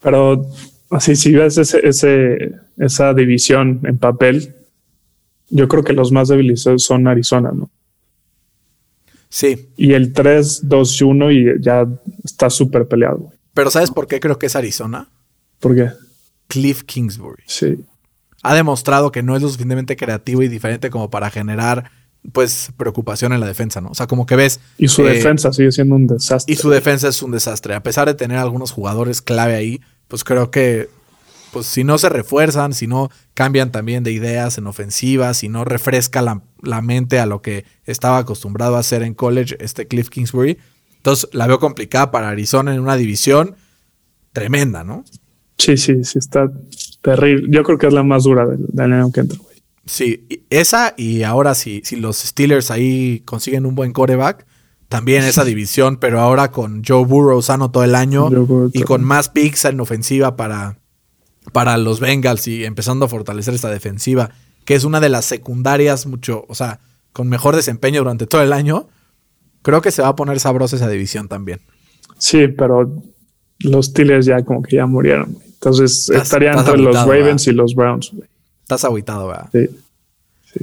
[0.00, 0.46] Pero
[0.90, 4.54] así, si ves ese, esa división en papel,
[5.50, 7.70] yo creo que los más débiles son Arizona, ¿no?
[9.28, 9.68] Sí.
[9.76, 11.86] Y el 3, 2 y 1 y ya
[12.24, 13.30] está súper peleado.
[13.54, 15.08] Pero ¿sabes por qué creo que es Arizona?
[15.60, 15.90] ¿Por qué?
[16.46, 17.42] Cliff Kingsbury.
[17.46, 17.84] Sí.
[18.42, 21.90] ha demostrado que no es lo suficientemente creativo y diferente como para generar
[22.32, 23.90] pues preocupación en la defensa, ¿no?
[23.90, 24.60] O sea, como que ves...
[24.76, 26.52] Y su defensa sigue siendo un desastre.
[26.52, 27.74] Y su defensa es un desastre.
[27.74, 30.88] A pesar de tener algunos jugadores clave ahí, pues creo que
[31.52, 35.64] pues si no se refuerzan, si no cambian también de ideas en ofensiva, si no
[35.64, 40.08] refresca la, la, mente a lo que estaba acostumbrado a hacer en college este Cliff
[40.08, 40.58] Kingsbury,
[40.96, 43.56] entonces la veo complicada para Arizona en una división
[44.32, 45.04] tremenda, ¿no?
[45.58, 46.50] Sí, sí, sí, está
[47.02, 47.48] terrible.
[47.50, 49.56] Yo creo que es la más dura del, año que entra, güey.
[49.86, 54.46] Sí, esa y ahora si, si los Steelers ahí consiguen un buen coreback,
[54.88, 58.28] también esa división, pero ahora con Joe Burrow sano todo el año
[58.72, 60.77] y con más picks en ofensiva para,
[61.52, 64.30] para los Bengals y empezando a fortalecer esta defensiva,
[64.64, 66.80] que es una de las secundarias mucho, o sea,
[67.12, 68.88] con mejor desempeño durante todo el año,
[69.62, 71.60] creo que se va a poner sabrosa esa división también.
[72.18, 72.92] Sí, pero
[73.60, 75.36] los Steelers ya como que ya murieron.
[75.46, 78.12] Entonces estarían entre los Ravens y los Browns.
[78.62, 79.48] Estás aguitado, ¿verdad?
[79.52, 79.68] Sí.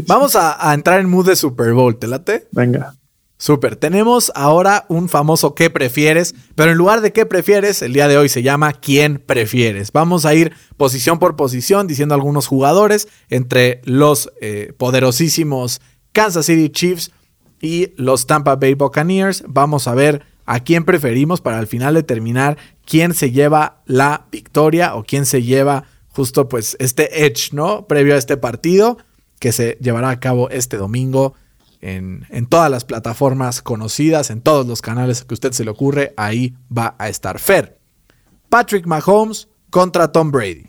[0.07, 2.47] Vamos a, a, entrar en mood de Super Bowl, ¿te late?
[2.51, 2.95] Venga.
[3.37, 6.35] Super, tenemos ahora un famoso ¿qué prefieres?
[6.55, 7.81] Pero en lugar de ¿qué prefieres?
[7.81, 9.91] El día de hoy se llama ¿quién prefieres?
[9.91, 15.81] Vamos a ir posición por posición diciendo algunos jugadores entre los eh, poderosísimos
[16.13, 17.11] Kansas City Chiefs
[17.59, 19.43] y los Tampa Bay Buccaneers.
[19.49, 24.95] Vamos a ver a quién preferimos para al final determinar quién se lleva la victoria
[24.95, 27.85] o quién se lleva justo pues este edge, ¿no?
[27.85, 28.97] Previo a este partido
[29.39, 31.33] que se llevará a cabo este domingo
[31.85, 36.55] en, todas las plataformas conocidas, en todos los canales que usted se le ocurre, ahí
[36.75, 37.77] va a estar Fer.
[38.49, 40.65] Patrick Mahomes contra Tom Brady.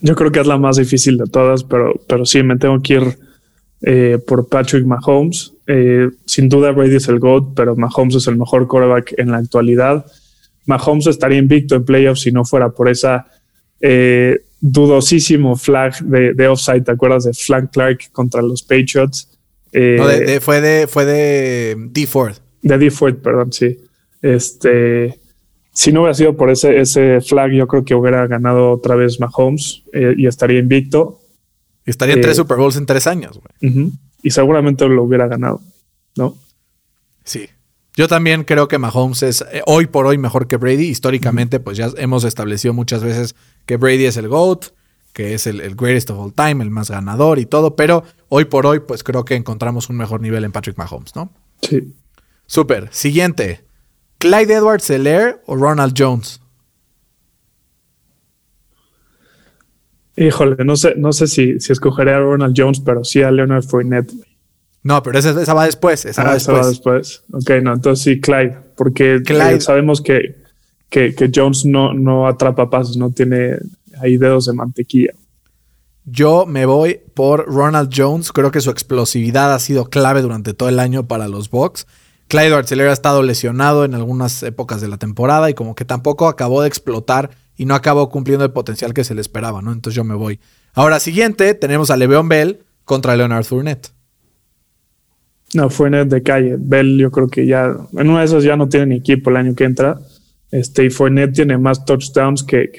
[0.00, 2.94] Yo creo que es la más difícil de todas, pero, pero sí, me tengo que
[2.94, 3.18] ir
[3.82, 5.52] eh, por Patrick Mahomes.
[5.66, 9.36] Eh, sin duda Brady es el GOAT, pero Mahomes es el mejor quarterback en la
[9.36, 10.06] actualidad.
[10.64, 13.26] Mahomes estaría invicto en playoffs si no fuera por esa
[13.80, 16.84] eh, dudosísimo flag de, de, offside.
[16.84, 19.29] ¿Te acuerdas de Frank Clark contra los Patriots?
[19.72, 22.34] Eh, fue de fue de D Ford.
[22.62, 23.78] De D Ford, perdón, sí.
[24.22, 25.18] Este,
[25.72, 29.20] si no hubiera sido por ese, ese flag, yo creo que hubiera ganado otra vez
[29.20, 31.20] Mahomes eh, y estaría invicto.
[31.86, 33.40] Estaría en tres eh, Super Bowls en tres años,
[34.22, 35.60] Y seguramente lo hubiera ganado,
[36.16, 36.36] ¿no?
[37.24, 37.48] Sí.
[37.96, 40.88] Yo también creo que Mahomes es hoy por hoy mejor que Brady.
[40.88, 43.34] Históricamente, pues ya hemos establecido muchas veces
[43.66, 44.66] que Brady es el GOAT
[45.12, 48.64] que es el, greatest of all time, el más ganador y todo, pero hoy por
[48.64, 51.30] hoy, pues creo que encontramos un mejor nivel en Patrick Mahomes, ¿no?
[51.60, 51.94] Sí.
[52.46, 52.88] Súper.
[52.90, 53.60] Siguiente.
[54.18, 56.40] ¿Clyde Edwards Seller o Ronald Jones?
[60.16, 63.64] Híjole, no sé, no sé si, si escogeré a Ronald Jones, pero sí a Leonard
[63.64, 64.12] Fournette.
[64.82, 66.04] No, pero esa, esa va después.
[66.04, 66.66] Esa, va, después.
[66.66, 67.22] después.
[67.32, 70.36] Ok, no, entonces sí, Clyde, porque eh, sabemos que,
[70.88, 73.58] que, que, Jones no, no atrapa pasos, no tiene
[74.00, 75.12] hay dedos de mantequilla.
[76.04, 78.32] Yo me voy por Ronald Jones.
[78.32, 81.86] Creo que su explosividad ha sido clave durante todo el año para los Bucks.
[82.28, 86.28] Clyde Arcelor ha estado lesionado en algunas épocas de la temporada y como que tampoco
[86.28, 89.72] acabó de explotar y no acabó cumpliendo el potencial que se le esperaba, ¿no?
[89.72, 90.40] Entonces yo me voy.
[90.72, 93.90] Ahora, siguiente, tenemos a Le'Veon Bell contra Leonard Fournette.
[95.54, 96.56] No, Fournette de calle.
[96.56, 99.36] Bell yo creo que ya, en una de esas ya no tiene ni equipo el
[99.36, 99.98] año que entra.
[100.50, 102.70] Este, y Fournette tiene más touchdowns que,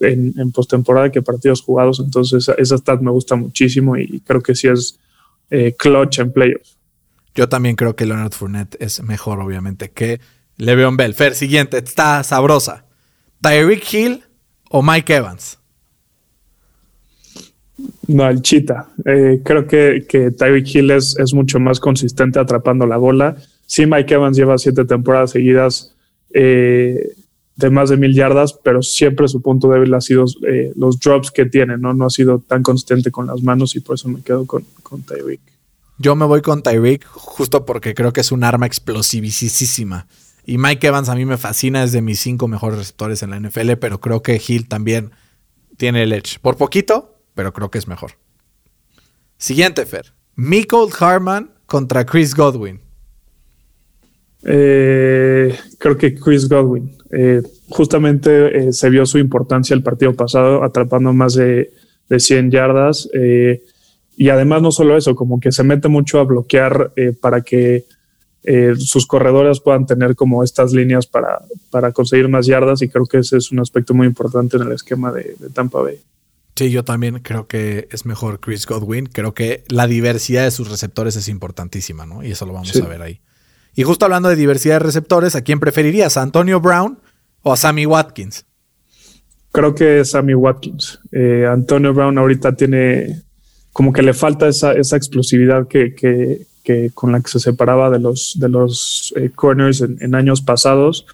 [0.00, 2.00] en, postemporada que partidos jugados.
[2.00, 4.98] Entonces, esa stat me gusta muchísimo y creo que sí es
[5.50, 6.76] eh, clutch en playoffs.
[7.34, 10.20] Yo también creo que Leonard Fournette es mejor, obviamente, que
[10.56, 11.14] Le'Veon Bell.
[11.14, 12.84] Fer, siguiente, está sabrosa.
[13.42, 14.24] ¿Tyreek Hill
[14.70, 15.58] o Mike Evans?
[18.06, 18.88] No, el Cheetah.
[19.04, 23.36] Eh, creo que, que Tyreek Hill es, es mucho más consistente atrapando la bola.
[23.66, 25.95] Sí, Mike Evans lleva siete temporadas seguidas
[26.32, 27.14] eh,
[27.56, 31.30] de más de mil yardas, pero siempre su punto débil ha sido eh, los drops
[31.30, 31.94] que tiene, ¿no?
[31.94, 35.02] No ha sido tan consistente con las manos y por eso me quedo con, con
[35.02, 35.40] Tyreek.
[35.98, 40.06] Yo me voy con Tyreek justo porque creo que es un arma explosivísima.
[40.44, 43.40] Y Mike Evans a mí me fascina, es de mis cinco mejores receptores en la
[43.40, 45.10] NFL, pero creo que Hill también
[45.76, 46.38] tiene el edge.
[46.40, 48.12] Por poquito, pero creo que es mejor.
[49.38, 50.14] Siguiente, Fer.
[50.36, 52.80] Michael Harman contra Chris Godwin.
[54.48, 56.96] Eh, creo que Chris Godwin.
[57.10, 61.72] Eh, justamente eh, se vio su importancia el partido pasado, atrapando más de,
[62.08, 63.08] de 100 yardas.
[64.16, 67.84] y además no solo eso, como que se mete mucho a bloquear para que
[68.78, 73.18] sus corredores puedan tener como estas líneas para, para conseguir más yardas y creo que
[73.18, 75.98] ese es un aspecto muy importante en el esquema de, Tampa Bay.
[76.54, 79.06] Sí, yo también creo que es mejor Chris Godwin.
[79.06, 82.24] Creo que la diversidad de sus receptores es importantísima, ¿no?
[82.24, 83.20] Y eso lo vamos a ver ahí.
[83.76, 86.16] Y justo hablando de diversidad de receptores, ¿a quién preferirías?
[86.16, 86.98] ¿A Antonio Brown
[87.42, 88.46] o a Sammy Watkins?
[89.52, 90.98] Creo que es Sammy Watkins.
[91.12, 93.22] Eh, Antonio Brown ahorita tiene
[93.74, 97.90] como que le falta esa, esa explosividad que, que, que, con la que se separaba
[97.90, 101.04] de los, de los eh, corners en, años pasados.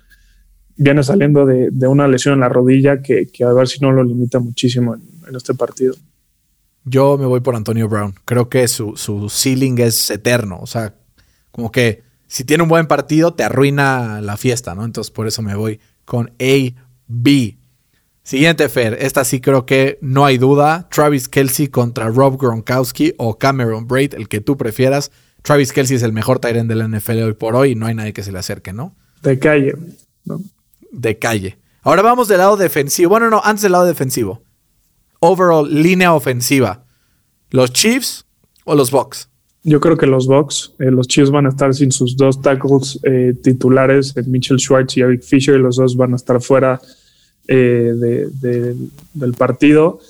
[0.76, 3.90] Viene saliendo de, de, una lesión en la rodilla que, que, a ver si no
[3.90, 5.96] lo limita muchísimo en, en, este partido.
[6.84, 8.14] Yo me voy por Antonio Brown.
[8.24, 10.60] Creo que su, su ceiling es eterno.
[10.62, 10.94] O sea,
[11.50, 14.86] como que si tiene un buen partido, te arruina la fiesta, ¿no?
[14.86, 16.72] Entonces por eso me voy con A,
[17.06, 17.58] B.
[18.22, 18.96] Siguiente, Fer.
[19.02, 20.88] Esta sí creo que no hay duda.
[20.88, 25.12] Travis Kelsey contra Rob Gronkowski o Cameron Braid, el que tú prefieras.
[25.42, 27.94] Travis Kelsey es el mejor Tyrant de la NFL hoy por hoy y no hay
[27.94, 28.96] nadie que se le acerque, ¿no?
[29.20, 29.74] De calle,
[30.24, 30.40] ¿no?
[30.90, 31.58] De calle.
[31.82, 33.10] Ahora vamos del lado defensivo.
[33.10, 34.42] Bueno, no, antes del lado defensivo.
[35.20, 36.86] Overall, línea ofensiva.
[37.50, 38.24] ¿Los Chiefs
[38.64, 39.28] o los Bucks?
[39.64, 42.98] Yo creo que los Bucks, eh, los Chiefs van a estar sin sus dos tackles
[43.04, 46.80] eh, titulares, Mitchell Schwartz y Eric Fisher, los dos van a estar fuera
[47.46, 47.92] eh,
[48.34, 50.00] del partido.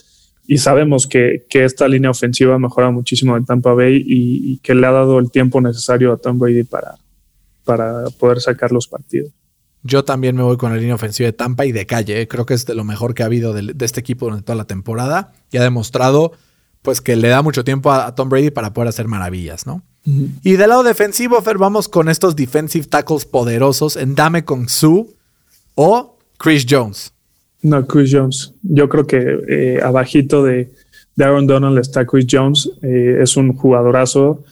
[0.46, 4.90] Y sabemos que, esta línea ofensiva mejora muchísimo en Tampa Bay y, que le ha
[4.90, 6.96] dado el tiempo necesario a Tom Brady para,
[7.64, 9.30] para poder sacar los partidos.
[9.82, 12.26] Yo también me voy con la línea ofensiva de Tampa y de calle.
[12.26, 14.66] Creo que es de lo mejor que ha habido de este equipo durante toda la
[14.66, 16.32] temporada y ha demostrado
[16.82, 19.82] pues que le da mucho tiempo a, Tom Brady para poder hacer maravillas, ¿no?
[20.04, 25.06] Y del lado defensivo, Fer, vamos con estos defensive tackles poderosos en Dame con Sue
[25.76, 27.12] o Chris Jones.
[27.62, 28.52] No, Chris Jones.
[28.62, 30.72] Yo creo que eh, abajito de,
[31.20, 32.68] Aaron Donald está Chris Jones.
[32.82, 34.42] Eh, es un jugadorazo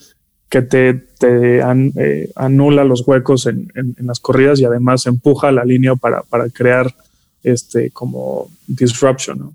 [0.49, 5.97] que te, te eh, anula los huecos en, las corridas y además empuja la línea
[5.97, 6.95] para, para crear
[7.43, 9.55] este como disruption, ¿no?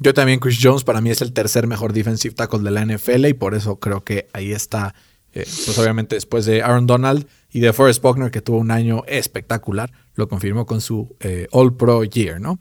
[0.00, 3.26] Yo también, Chris Jones, para mí es el tercer mejor defensive tackle de la NFL
[3.26, 4.94] y por eso creo que ahí está,
[5.32, 9.02] eh, pues obviamente después de Aaron Donald y de Forrest Buckner, que tuvo un año
[9.08, 12.60] espectacular, lo confirmó con su eh, All Pro Year, ¿no?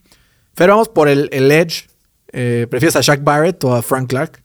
[0.56, 1.88] Pero vamos por el, Edge.
[2.34, 4.42] Eh, ¿Prefieres a Shaq Barrett o a Frank Clark?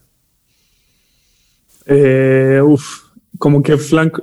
[2.65, 3.01] uf,
[3.39, 4.21] como que Frank,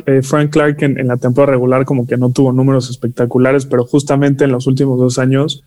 [0.52, 4.52] Clark en, en, la temporada regular como que no tuvo números espectaculares, pero justamente en
[4.52, 5.64] los últimos dos años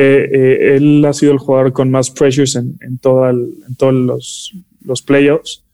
[0.00, 3.34] eh, eh, él ha sido el jugador con más pressures en, en, todos
[3.84, 5.64] los, playoffs.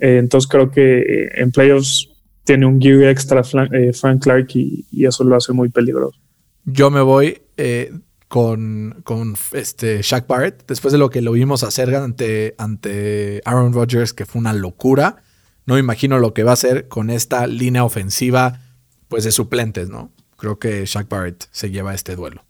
[0.00, 2.10] Eh, entonces creo que en playoffs
[2.42, 6.18] tiene un gear extra Frank Clark y, eso lo hace muy peligroso.
[6.64, 7.40] Yo me voy
[8.26, 13.72] con, con, este Shaq Barrett, después de lo que lo vimos hacer ante, ante Aaron
[13.72, 15.22] Rodgers, que fue una locura.
[15.66, 18.60] No me imagino lo que va a hacer con esta línea ofensiva
[19.06, 20.10] pues de suplentes, ¿no?
[20.36, 22.47] Creo que Shaq Barrett se lleva este duelo.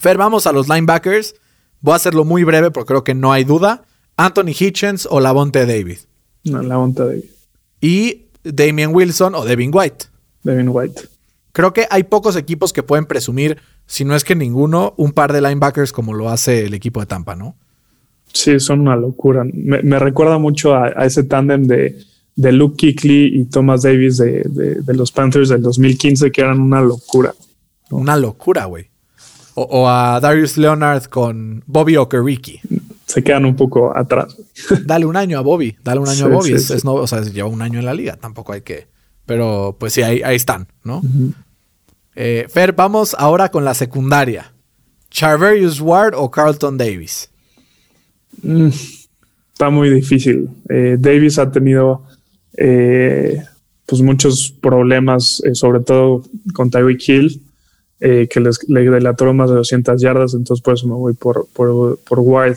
[0.00, 1.34] Fer, vamos a los linebackers.
[1.82, 3.84] Voy a hacerlo muy breve porque creo que no hay duda.
[4.16, 5.98] Anthony Hitchens o Lavonte David.
[6.44, 7.24] No, Lavonte David.
[7.82, 10.06] Y Damian Wilson o Devin White.
[10.42, 11.02] Devin White.
[11.52, 15.34] Creo que hay pocos equipos que pueden presumir, si no es que ninguno, un par
[15.34, 17.56] de linebackers como lo hace el equipo de Tampa, ¿no?
[18.32, 19.44] Sí, son una locura.
[19.52, 21.98] Me, recuerda mucho a, ese tándem de,
[22.36, 26.80] de, Luke Kickley y Thomas Davis de, de, los Panthers del 2015, que eran una
[26.80, 27.34] locura.
[27.90, 28.89] Una locura, güey
[29.68, 32.60] o, a Darius Leonard con Bobby Okereke.
[33.06, 34.36] Se quedan un poco atrás.
[34.84, 36.52] Dale un año a Bobby, dale un año a Bobby.
[36.52, 38.86] es, no, o sea, lleva un año en la liga, tampoco hay que.
[39.26, 41.02] Pero pues sí, ahí, están, ¿no?
[42.14, 44.52] Eh, Fer, vamos ahora con la secundaria.
[45.10, 47.30] Charverius Ward o Carlton Davis.
[48.42, 48.68] Mm,
[49.52, 50.48] está muy difícil.
[50.68, 52.04] Eh, Davis ha tenido
[52.56, 53.42] eh,
[53.86, 56.22] pues muchos problemas, sobre todo
[56.54, 57.42] con Tyreek Hill.
[58.02, 61.46] Eh, que les, le delató más de 200 yardas, entonces por eso me voy por,
[61.52, 62.56] por, por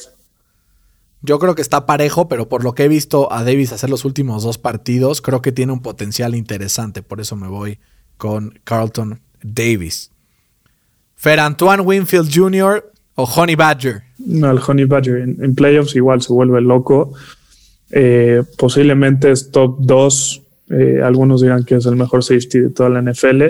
[1.21, 4.05] Yo creo que está parejo, pero por lo que he visto a Davis hacer los
[4.05, 7.03] últimos dos partidos, creo que tiene un potencial interesante.
[7.03, 7.79] Por eso me voy
[8.15, 10.11] con Carlton Davis.
[11.15, 12.89] Fer Antoine Winfield Jr.
[13.15, 14.03] o Honey Badger.
[14.19, 17.11] No, el Honey Badger en, playoffs igual se vuelve loco.
[17.91, 20.41] Eh, posiblemente es top 2.
[20.69, 23.43] Eh, algunos dirán que es el mejor safety de toda la NFL.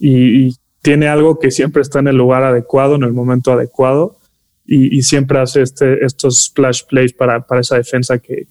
[0.00, 4.18] Y, y tiene algo que siempre está en el lugar adecuado, en el momento adecuado,
[4.66, 8.46] y, siempre hace este, estos splash plays para, para esa defensa que,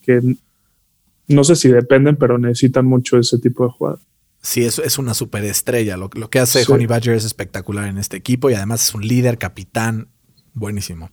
[1.27, 3.99] no sé si dependen, pero necesitan mucho ese tipo de jugador.
[4.41, 5.95] Sí, es, es una superestrella.
[5.95, 9.07] Lo, lo que hace Honey Badger es espectacular en este equipo y además es un
[9.07, 10.09] líder, capitán,
[10.53, 11.11] buenísimo.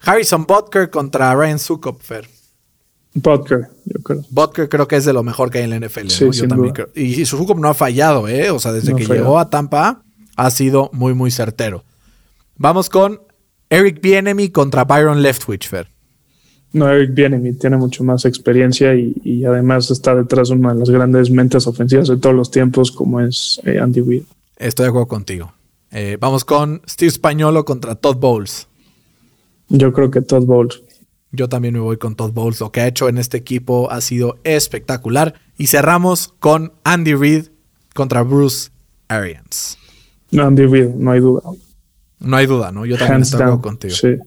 [0.00, 2.28] Harrison Butker contra Ryan Sukopfer.
[3.14, 4.24] Butker, yo creo.
[4.30, 6.06] Butker creo que es de lo mejor que hay en la NFL.
[6.06, 6.90] Yo también creo.
[6.94, 8.50] Y, Sukop no ha fallado, ¿eh?
[8.50, 10.04] O sea, desde que llegó a Tampa
[10.40, 11.84] ha sido muy, muy certero.
[12.56, 13.20] Vamos con
[13.68, 15.88] Eric Bienemy contra Byron Leftwich, Fer.
[16.72, 20.88] No, Eric Bienemy tiene mucho más experiencia y, además está detrás de una de las
[20.88, 24.22] grandes mentes ofensivas de todos los tiempos, como es eh, Andy Reid.
[24.56, 25.52] Estoy de acuerdo contigo.
[25.90, 28.66] Eh, vamos con Steve Spagnolo contra Todd Bowles.
[29.68, 30.82] Yo creo que Todd Bowles.
[31.32, 32.60] Yo también me voy con Todd Bowles.
[32.60, 35.34] Lo que ha hecho en este equipo ha sido espectacular.
[35.58, 37.48] Y cerramos con Andy Reid
[37.94, 38.70] contra Bruce
[39.08, 39.79] Arians.
[40.38, 41.42] Andy Reid, no hay duda.
[42.18, 42.86] No hay duda, ¿no?
[42.86, 43.94] Yo también estoy contigo.
[43.94, 44.18] Sí.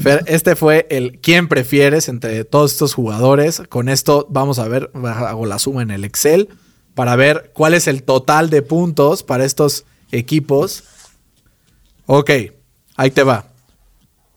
[0.00, 3.62] Fer, este fue el quién prefieres entre todos estos jugadores.
[3.68, 6.48] Con esto vamos a ver, hago la suma en el Excel
[6.94, 10.84] para ver cuál es el total de puntos para estos equipos.
[12.06, 12.30] Ok,
[12.96, 13.46] ahí te va.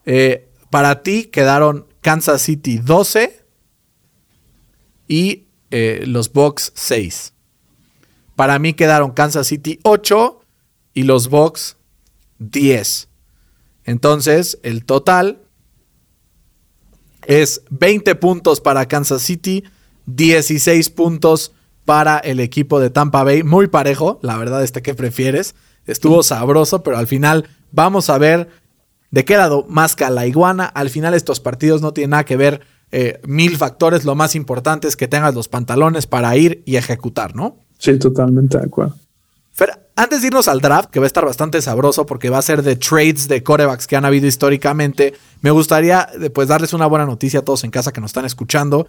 [0.05, 3.45] Eh, para ti quedaron Kansas City 12
[5.07, 7.33] y eh, los Bucks 6.
[8.35, 10.41] Para mí quedaron Kansas City 8
[10.95, 11.77] y los Bucks
[12.39, 13.07] 10.
[13.83, 15.43] Entonces, el total
[17.27, 19.63] es 20 puntos para Kansas City,
[20.07, 21.51] 16 puntos
[21.83, 23.43] para el equipo de Tampa Bay.
[23.43, 25.53] Muy parejo, la verdad, este que prefieres.
[25.85, 28.49] Estuvo sabroso, pero al final vamos a ver
[29.11, 30.65] de qué lado más la iguana.
[30.65, 34.05] Al final estos partidos no tienen nada que ver eh, mil factores.
[34.05, 37.57] Lo más importante es que tengas los pantalones para ir y ejecutar, ¿no?
[37.77, 38.95] Sí, totalmente de acuerdo.
[39.97, 42.63] Antes de irnos al draft, que va a estar bastante sabroso porque va a ser
[42.63, 47.39] de trades de corebacks que han habido históricamente, me gustaría pues, darles una buena noticia
[47.39, 48.87] a todos en casa que nos están escuchando.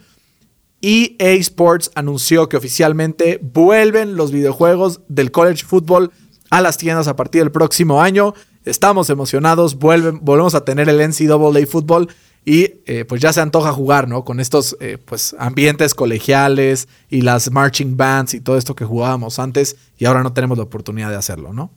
[0.82, 6.10] EA Sports anunció que oficialmente vuelven los videojuegos del college football
[6.50, 8.34] a las tiendas a partir del próximo año.
[8.64, 12.08] Estamos emocionados, vuelven, volvemos a tener el NCAA fútbol
[12.48, 14.24] y eh, pues ya se antoja jugar, ¿no?
[14.24, 19.40] Con estos eh, pues ambientes colegiales y las marching bands y todo esto que jugábamos
[19.40, 21.72] antes y ahora no tenemos la oportunidad de hacerlo, ¿no?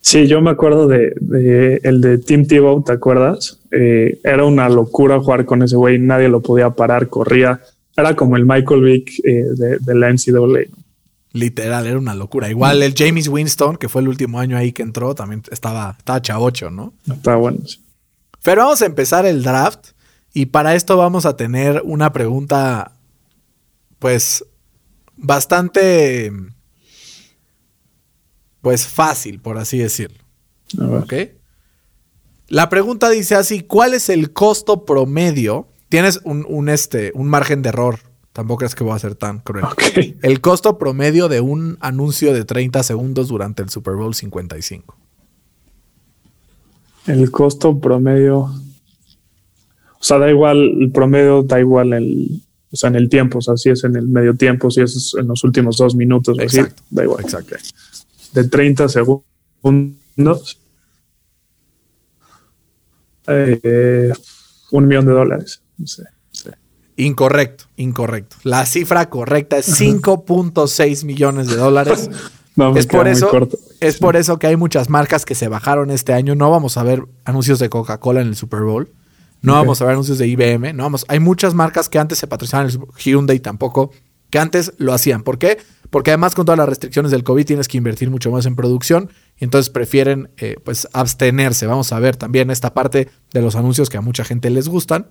[0.00, 3.60] Sí, yo me acuerdo de, el de Tim Tebow, ¿te acuerdas?
[3.70, 7.60] Eh, era una locura jugar con ese güey, nadie lo podía parar, corría,
[7.96, 10.64] era como el Michael Vick de, de, la NCAA.
[11.32, 12.48] Literal, era una locura.
[12.48, 16.22] Igual el James Winston, que fue el último año ahí que entró, también estaba, estaba
[16.22, 16.94] chavocho, ¿no?
[17.08, 17.58] Está bueno.
[17.66, 17.80] Sí.
[18.42, 19.90] Pero vamos a empezar el draft.
[20.32, 22.92] Y para esto vamos a tener una pregunta,
[23.98, 24.44] pues,
[25.16, 26.32] bastante,
[28.60, 30.22] pues, fácil, por así decirlo.
[30.78, 31.14] ¿Ok?
[32.48, 35.68] La pregunta dice así, ¿cuál es el costo promedio?
[35.88, 38.00] Tienes un, este, un margen de error.
[38.32, 39.66] Tampoco crees que voy a ser tan cruel.
[40.22, 44.96] El costo promedio de un anuncio de 30 segundos durante el Super Bowl 55.
[47.06, 48.50] El costo promedio
[50.00, 53.42] o sea, da igual, el promedio da igual el, o sea, en el tiempo, o
[53.42, 56.82] sea, si es en el medio tiempo, si es en los últimos dos minutos, Exacto.
[56.90, 57.24] da igual.
[57.24, 57.56] Exacto.
[58.32, 60.58] De 30 segundos,
[63.26, 64.12] eh,
[64.70, 65.62] un millón de dólares.
[65.78, 66.04] No sé,
[66.96, 68.36] Incorrecto, incorrecto.
[68.42, 72.10] La cifra correcta es 5.6 millones de dólares.
[72.76, 73.30] es, por eso,
[73.78, 76.34] es por eso que hay muchas marcas que se bajaron este año.
[76.34, 78.90] No vamos a ver anuncios de Coca-Cola en el Super Bowl.
[79.40, 81.04] No vamos a ver anuncios de IBM, no vamos.
[81.08, 83.92] Hay muchas marcas que antes se patrocinaban, Hyundai tampoco,
[84.30, 85.22] que antes lo hacían.
[85.22, 85.58] ¿Por qué?
[85.90, 89.10] Porque además con todas las restricciones del COVID tienes que invertir mucho más en producción
[89.38, 91.66] y entonces prefieren eh, pues abstenerse.
[91.66, 95.10] Vamos a ver también esta parte de los anuncios que a mucha gente les gustan.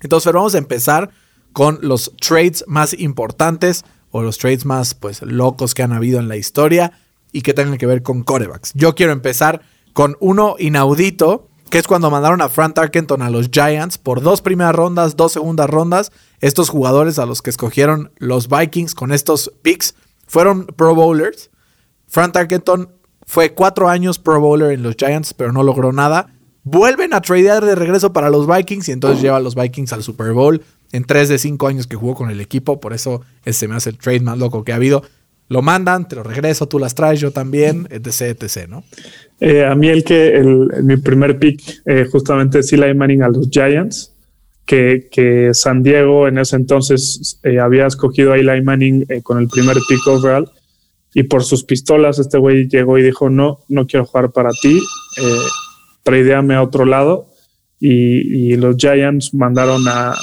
[0.00, 1.10] Entonces vamos a empezar
[1.52, 6.28] con los trades más importantes o los trades más pues locos que han habido en
[6.28, 6.92] la historia
[7.32, 8.72] y que tengan que ver con corebacks.
[8.74, 9.62] Yo quiero empezar
[9.92, 14.40] con uno inaudito que es cuando mandaron a Frank Tarkenton a los Giants por dos
[14.40, 16.12] primeras rondas, dos segundas rondas.
[16.40, 19.94] Estos jugadores a los que escogieron los Vikings con estos picks
[20.26, 21.50] fueron Pro Bowlers.
[22.06, 22.90] Frank Tarkenton
[23.26, 26.32] fue cuatro años Pro Bowler en los Giants, pero no logró nada.
[26.64, 30.02] Vuelven a tradear de regreso para los Vikings y entonces lleva a los Vikings al
[30.02, 30.62] Super Bowl
[30.92, 32.80] en tres de cinco años que jugó con el equipo.
[32.80, 35.02] Por eso ese me hace el trade más loco que ha habido.
[35.48, 38.84] Lo mandan, te lo regreso, tú las traes, yo también, etc, etc, ¿no?
[39.40, 43.28] Eh, a mí el que el, mi primer pick eh, justamente es Eli Manning a
[43.28, 44.12] los Giants,
[44.66, 49.48] que, que San Diego en ese entonces eh, había escogido a Eli Manning con el
[49.48, 50.50] primer pick overall
[51.14, 54.78] y por sus pistolas este güey llegó y dijo no, no quiero jugar para ti,
[56.02, 57.28] tradeame a otro lado
[57.80, 60.14] y, y, los Giants mandaron a,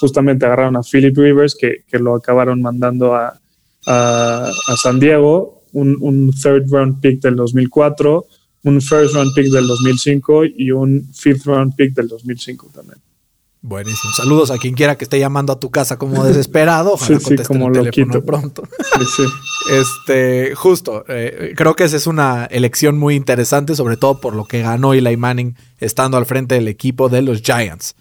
[0.00, 3.41] justamente agarraron a Philip Rivers que, que lo acabaron mandando a,
[3.86, 8.26] a, a San Diego, un, un third round pick del 2004
[8.64, 12.98] un first round pick del 2005 y un fifth round pick del 2005 también.
[13.64, 14.12] Buenísimo.
[14.12, 16.92] Saludos a quien quiera que esté llamando a tu casa como desesperado.
[16.94, 18.62] Ojalá sí, sí, como el teléfono pronto.
[19.16, 19.22] Sí,
[19.72, 21.04] este, justo.
[21.08, 24.94] Eh, creo que esa es una elección muy interesante, sobre todo por lo que ganó
[24.94, 27.94] Eli Manning estando al frente del equipo de los Giants.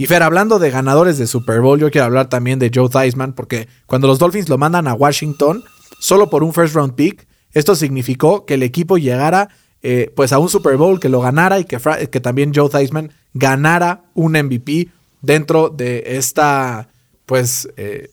[0.00, 3.34] Y Fer, hablando de ganadores de Super Bowl, yo quiero hablar también de Joe Theismann,
[3.34, 5.62] porque cuando los Dolphins lo mandan a Washington
[5.98, 9.50] solo por un first round pick, esto significó que el equipo llegara
[9.82, 11.78] eh, pues a un Super Bowl, que lo ganara y que,
[12.22, 14.88] también Joe Theismann ganara un MVP
[15.20, 16.88] dentro de esta
[17.26, 18.08] pues eh,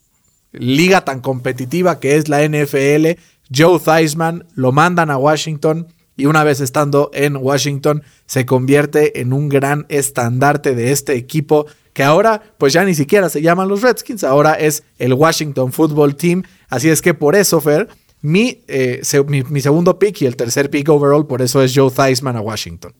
[0.51, 3.17] liga tan competitiva que es la NFL.
[3.49, 5.87] Joe Theismann lo mandan a Washington
[6.17, 11.67] y una vez estando en Washington se convierte en un gran estandarte de este equipo
[11.93, 16.15] que ahora pues ya ni siquiera se llaman los Redskins, ahora es el Washington Football
[16.15, 16.43] Team.
[16.69, 17.87] Así es que por eso, Fer,
[18.21, 19.01] mi, eh,
[19.49, 22.93] mi, segundo pick y el tercer pick overall, por eso es Joe Theismann a Washington.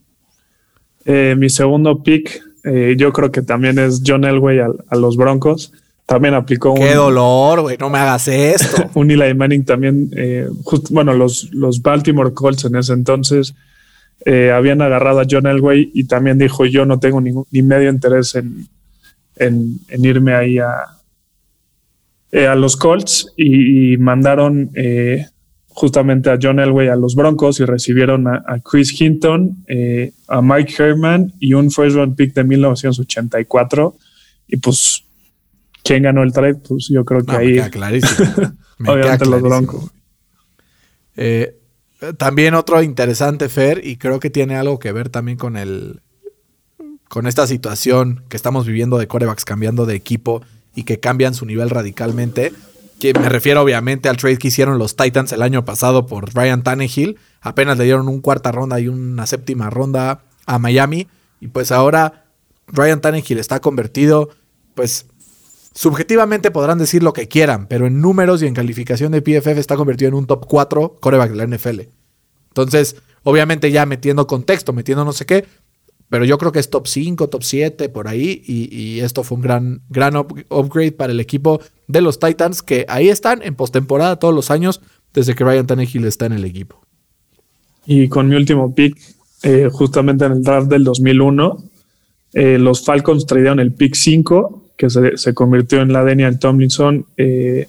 [1.04, 5.72] Eh, mi segundo pick, eh, yo creo que también es John Elway a, los Broncos.
[6.08, 8.90] También aplicó Qué dolor, güey, no me hagas esto.
[8.94, 10.10] un Eli Manning también,
[10.90, 13.54] bueno, los, los Baltimore Colts en ese entonces
[14.26, 18.66] habían agarrado a John Elway y también dijo: Yo no tengo ni medio interés en,
[19.36, 20.98] en irme ahí a,
[22.30, 25.26] eh, a los Colts y, mandaron eh,
[25.68, 30.74] justamente a John Elway a los Broncos y recibieron a, Chris Hinton, eh, a Mike
[30.78, 33.96] Herman y un first round pick de 1984.
[34.48, 35.04] Y pues,
[35.88, 36.56] ¿quién ganó el trade?
[36.56, 37.46] Pues yo creo que ahí.
[37.46, 38.28] Me queda clarísimo.
[38.86, 39.90] obviamente los Broncos.
[42.18, 46.00] también otro interesante, Fer, y creo que tiene algo que ver también con el.
[47.08, 50.42] con esta situación que estamos viviendo de corebacks cambiando de equipo
[50.74, 52.52] y que cambian su nivel radicalmente.
[53.00, 56.62] Que me refiero obviamente al trade que hicieron los Titans el año pasado por Ryan
[56.62, 57.16] Tannehill.
[57.40, 61.06] Apenas le dieron un cuarta ronda y una séptima ronda a Miami.
[61.40, 62.24] Y pues ahora
[62.66, 64.30] Ryan Tannehill está convertido,
[64.74, 65.06] pues
[65.78, 69.76] subjetivamente podrán decir lo que quieran, pero en números y en calificación de PFF está
[69.76, 71.82] convertido en un top 4 coreback de la NFL.
[72.48, 75.44] Entonces, obviamente ya metiendo contexto, metiendo no sé qué,
[76.08, 78.42] pero yo creo que es top 5, top 7 por ahí.
[78.44, 83.08] Y, esto fue un gran, gran upgrade para el equipo de los Titans, que ahí
[83.08, 84.80] están en postemporada todos los años
[85.14, 86.82] desde que Ryan Tannehill está en el equipo.
[87.86, 88.98] Y con mi último pick,
[89.44, 91.62] eh, justamente en el draft del 2001,
[92.32, 97.68] eh, los Falcons trajeron el pick 5, que se, convirtió en la Daniel Tomlinson, eh,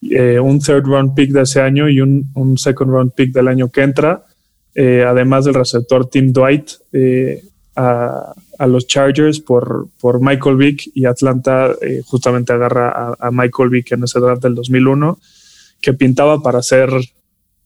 [0.00, 3.70] un third round pick de ese año y un, un second round pick del año
[3.70, 4.24] que entra.
[4.76, 6.70] además del receptor Tim Dwight,
[7.76, 8.34] a,
[8.66, 14.04] los Chargers por, por Michael Vick y Atlanta eh, justamente agarra a, Michael Vick en
[14.04, 15.18] ese draft del 2001
[15.80, 16.90] que pintaba para ser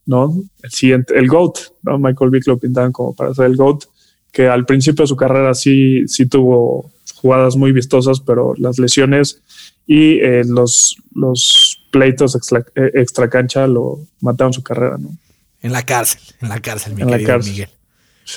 [0.06, 0.34] ¿no?
[0.62, 1.58] el siguiente, el GOAT.
[1.82, 1.98] ¿no?
[1.98, 3.84] Michael Vick lo pintaban como para ser el GOAT,
[4.32, 6.90] que al principio de su carrera sí, sí tuvo
[7.26, 9.42] jugadas muy vistosas, pero las lesiones
[9.86, 14.96] y eh, los, los pleitos extra, eh, extra, cancha lo mataron su carrera.
[14.98, 15.10] ¿no?
[15.60, 17.68] En la cárcel, en la cárcel, mi querido Miguel.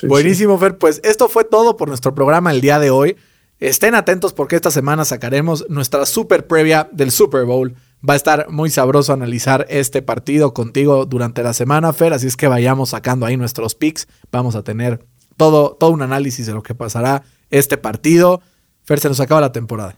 [0.02, 0.78] Buenísimo, Fer.
[0.78, 3.16] Pues esto fue todo por nuestro programa el día de hoy.
[3.60, 7.74] Estén atentos porque esta semana sacaremos nuestra super previa del Super Bowl.
[8.08, 12.12] Va a estar muy sabroso analizar este partido contigo durante la semana, Fer.
[12.12, 14.08] Así es que vayamos sacando ahí nuestros picks.
[14.32, 15.04] Vamos a tener
[15.36, 18.40] todo, todo un análisis de lo que pasará este partido.
[18.84, 19.96] Fer, se nos acaba la temporada.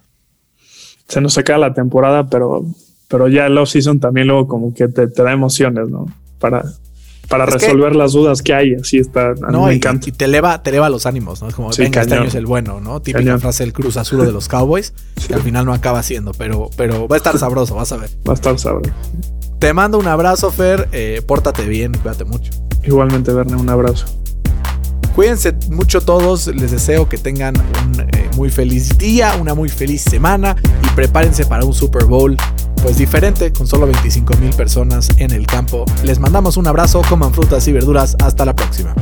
[1.09, 2.65] Se nos acaba la temporada, pero,
[3.09, 6.07] pero ya el off-season también luego como que te, te da emociones, ¿no?
[6.39, 6.65] Para,
[7.29, 8.75] para resolver las dudas que hay.
[8.75, 9.35] Así está.
[9.35, 10.09] no, me y, encanta.
[10.09, 11.49] y, te eleva, te eleva los ánimos, ¿no?
[11.49, 13.01] Es como, venga, este año es el bueno, ¿no?
[13.01, 14.93] Típica frase del Cruz Azul de los Cowboys,
[15.27, 18.11] que al final no acaba siendo, pero, pero va a estar sabroso, vas a ver.
[18.29, 18.93] Va a estar sabroso.
[19.59, 20.89] Te mando un abrazo, Fer.
[20.93, 22.53] Eh, pórtate bien, cuídate mucho.
[22.85, 24.07] Igualmente, Verne, un abrazo.
[25.15, 30.03] Cuídense mucho todos, les deseo que tengan un eh, muy feliz día, una muy feliz
[30.03, 32.37] semana y prepárense para un Super Bowl
[32.83, 35.85] pues diferente con solo 25 mil personas en el campo.
[36.03, 38.95] Les mandamos un abrazo, coman frutas y verduras, hasta la próxima.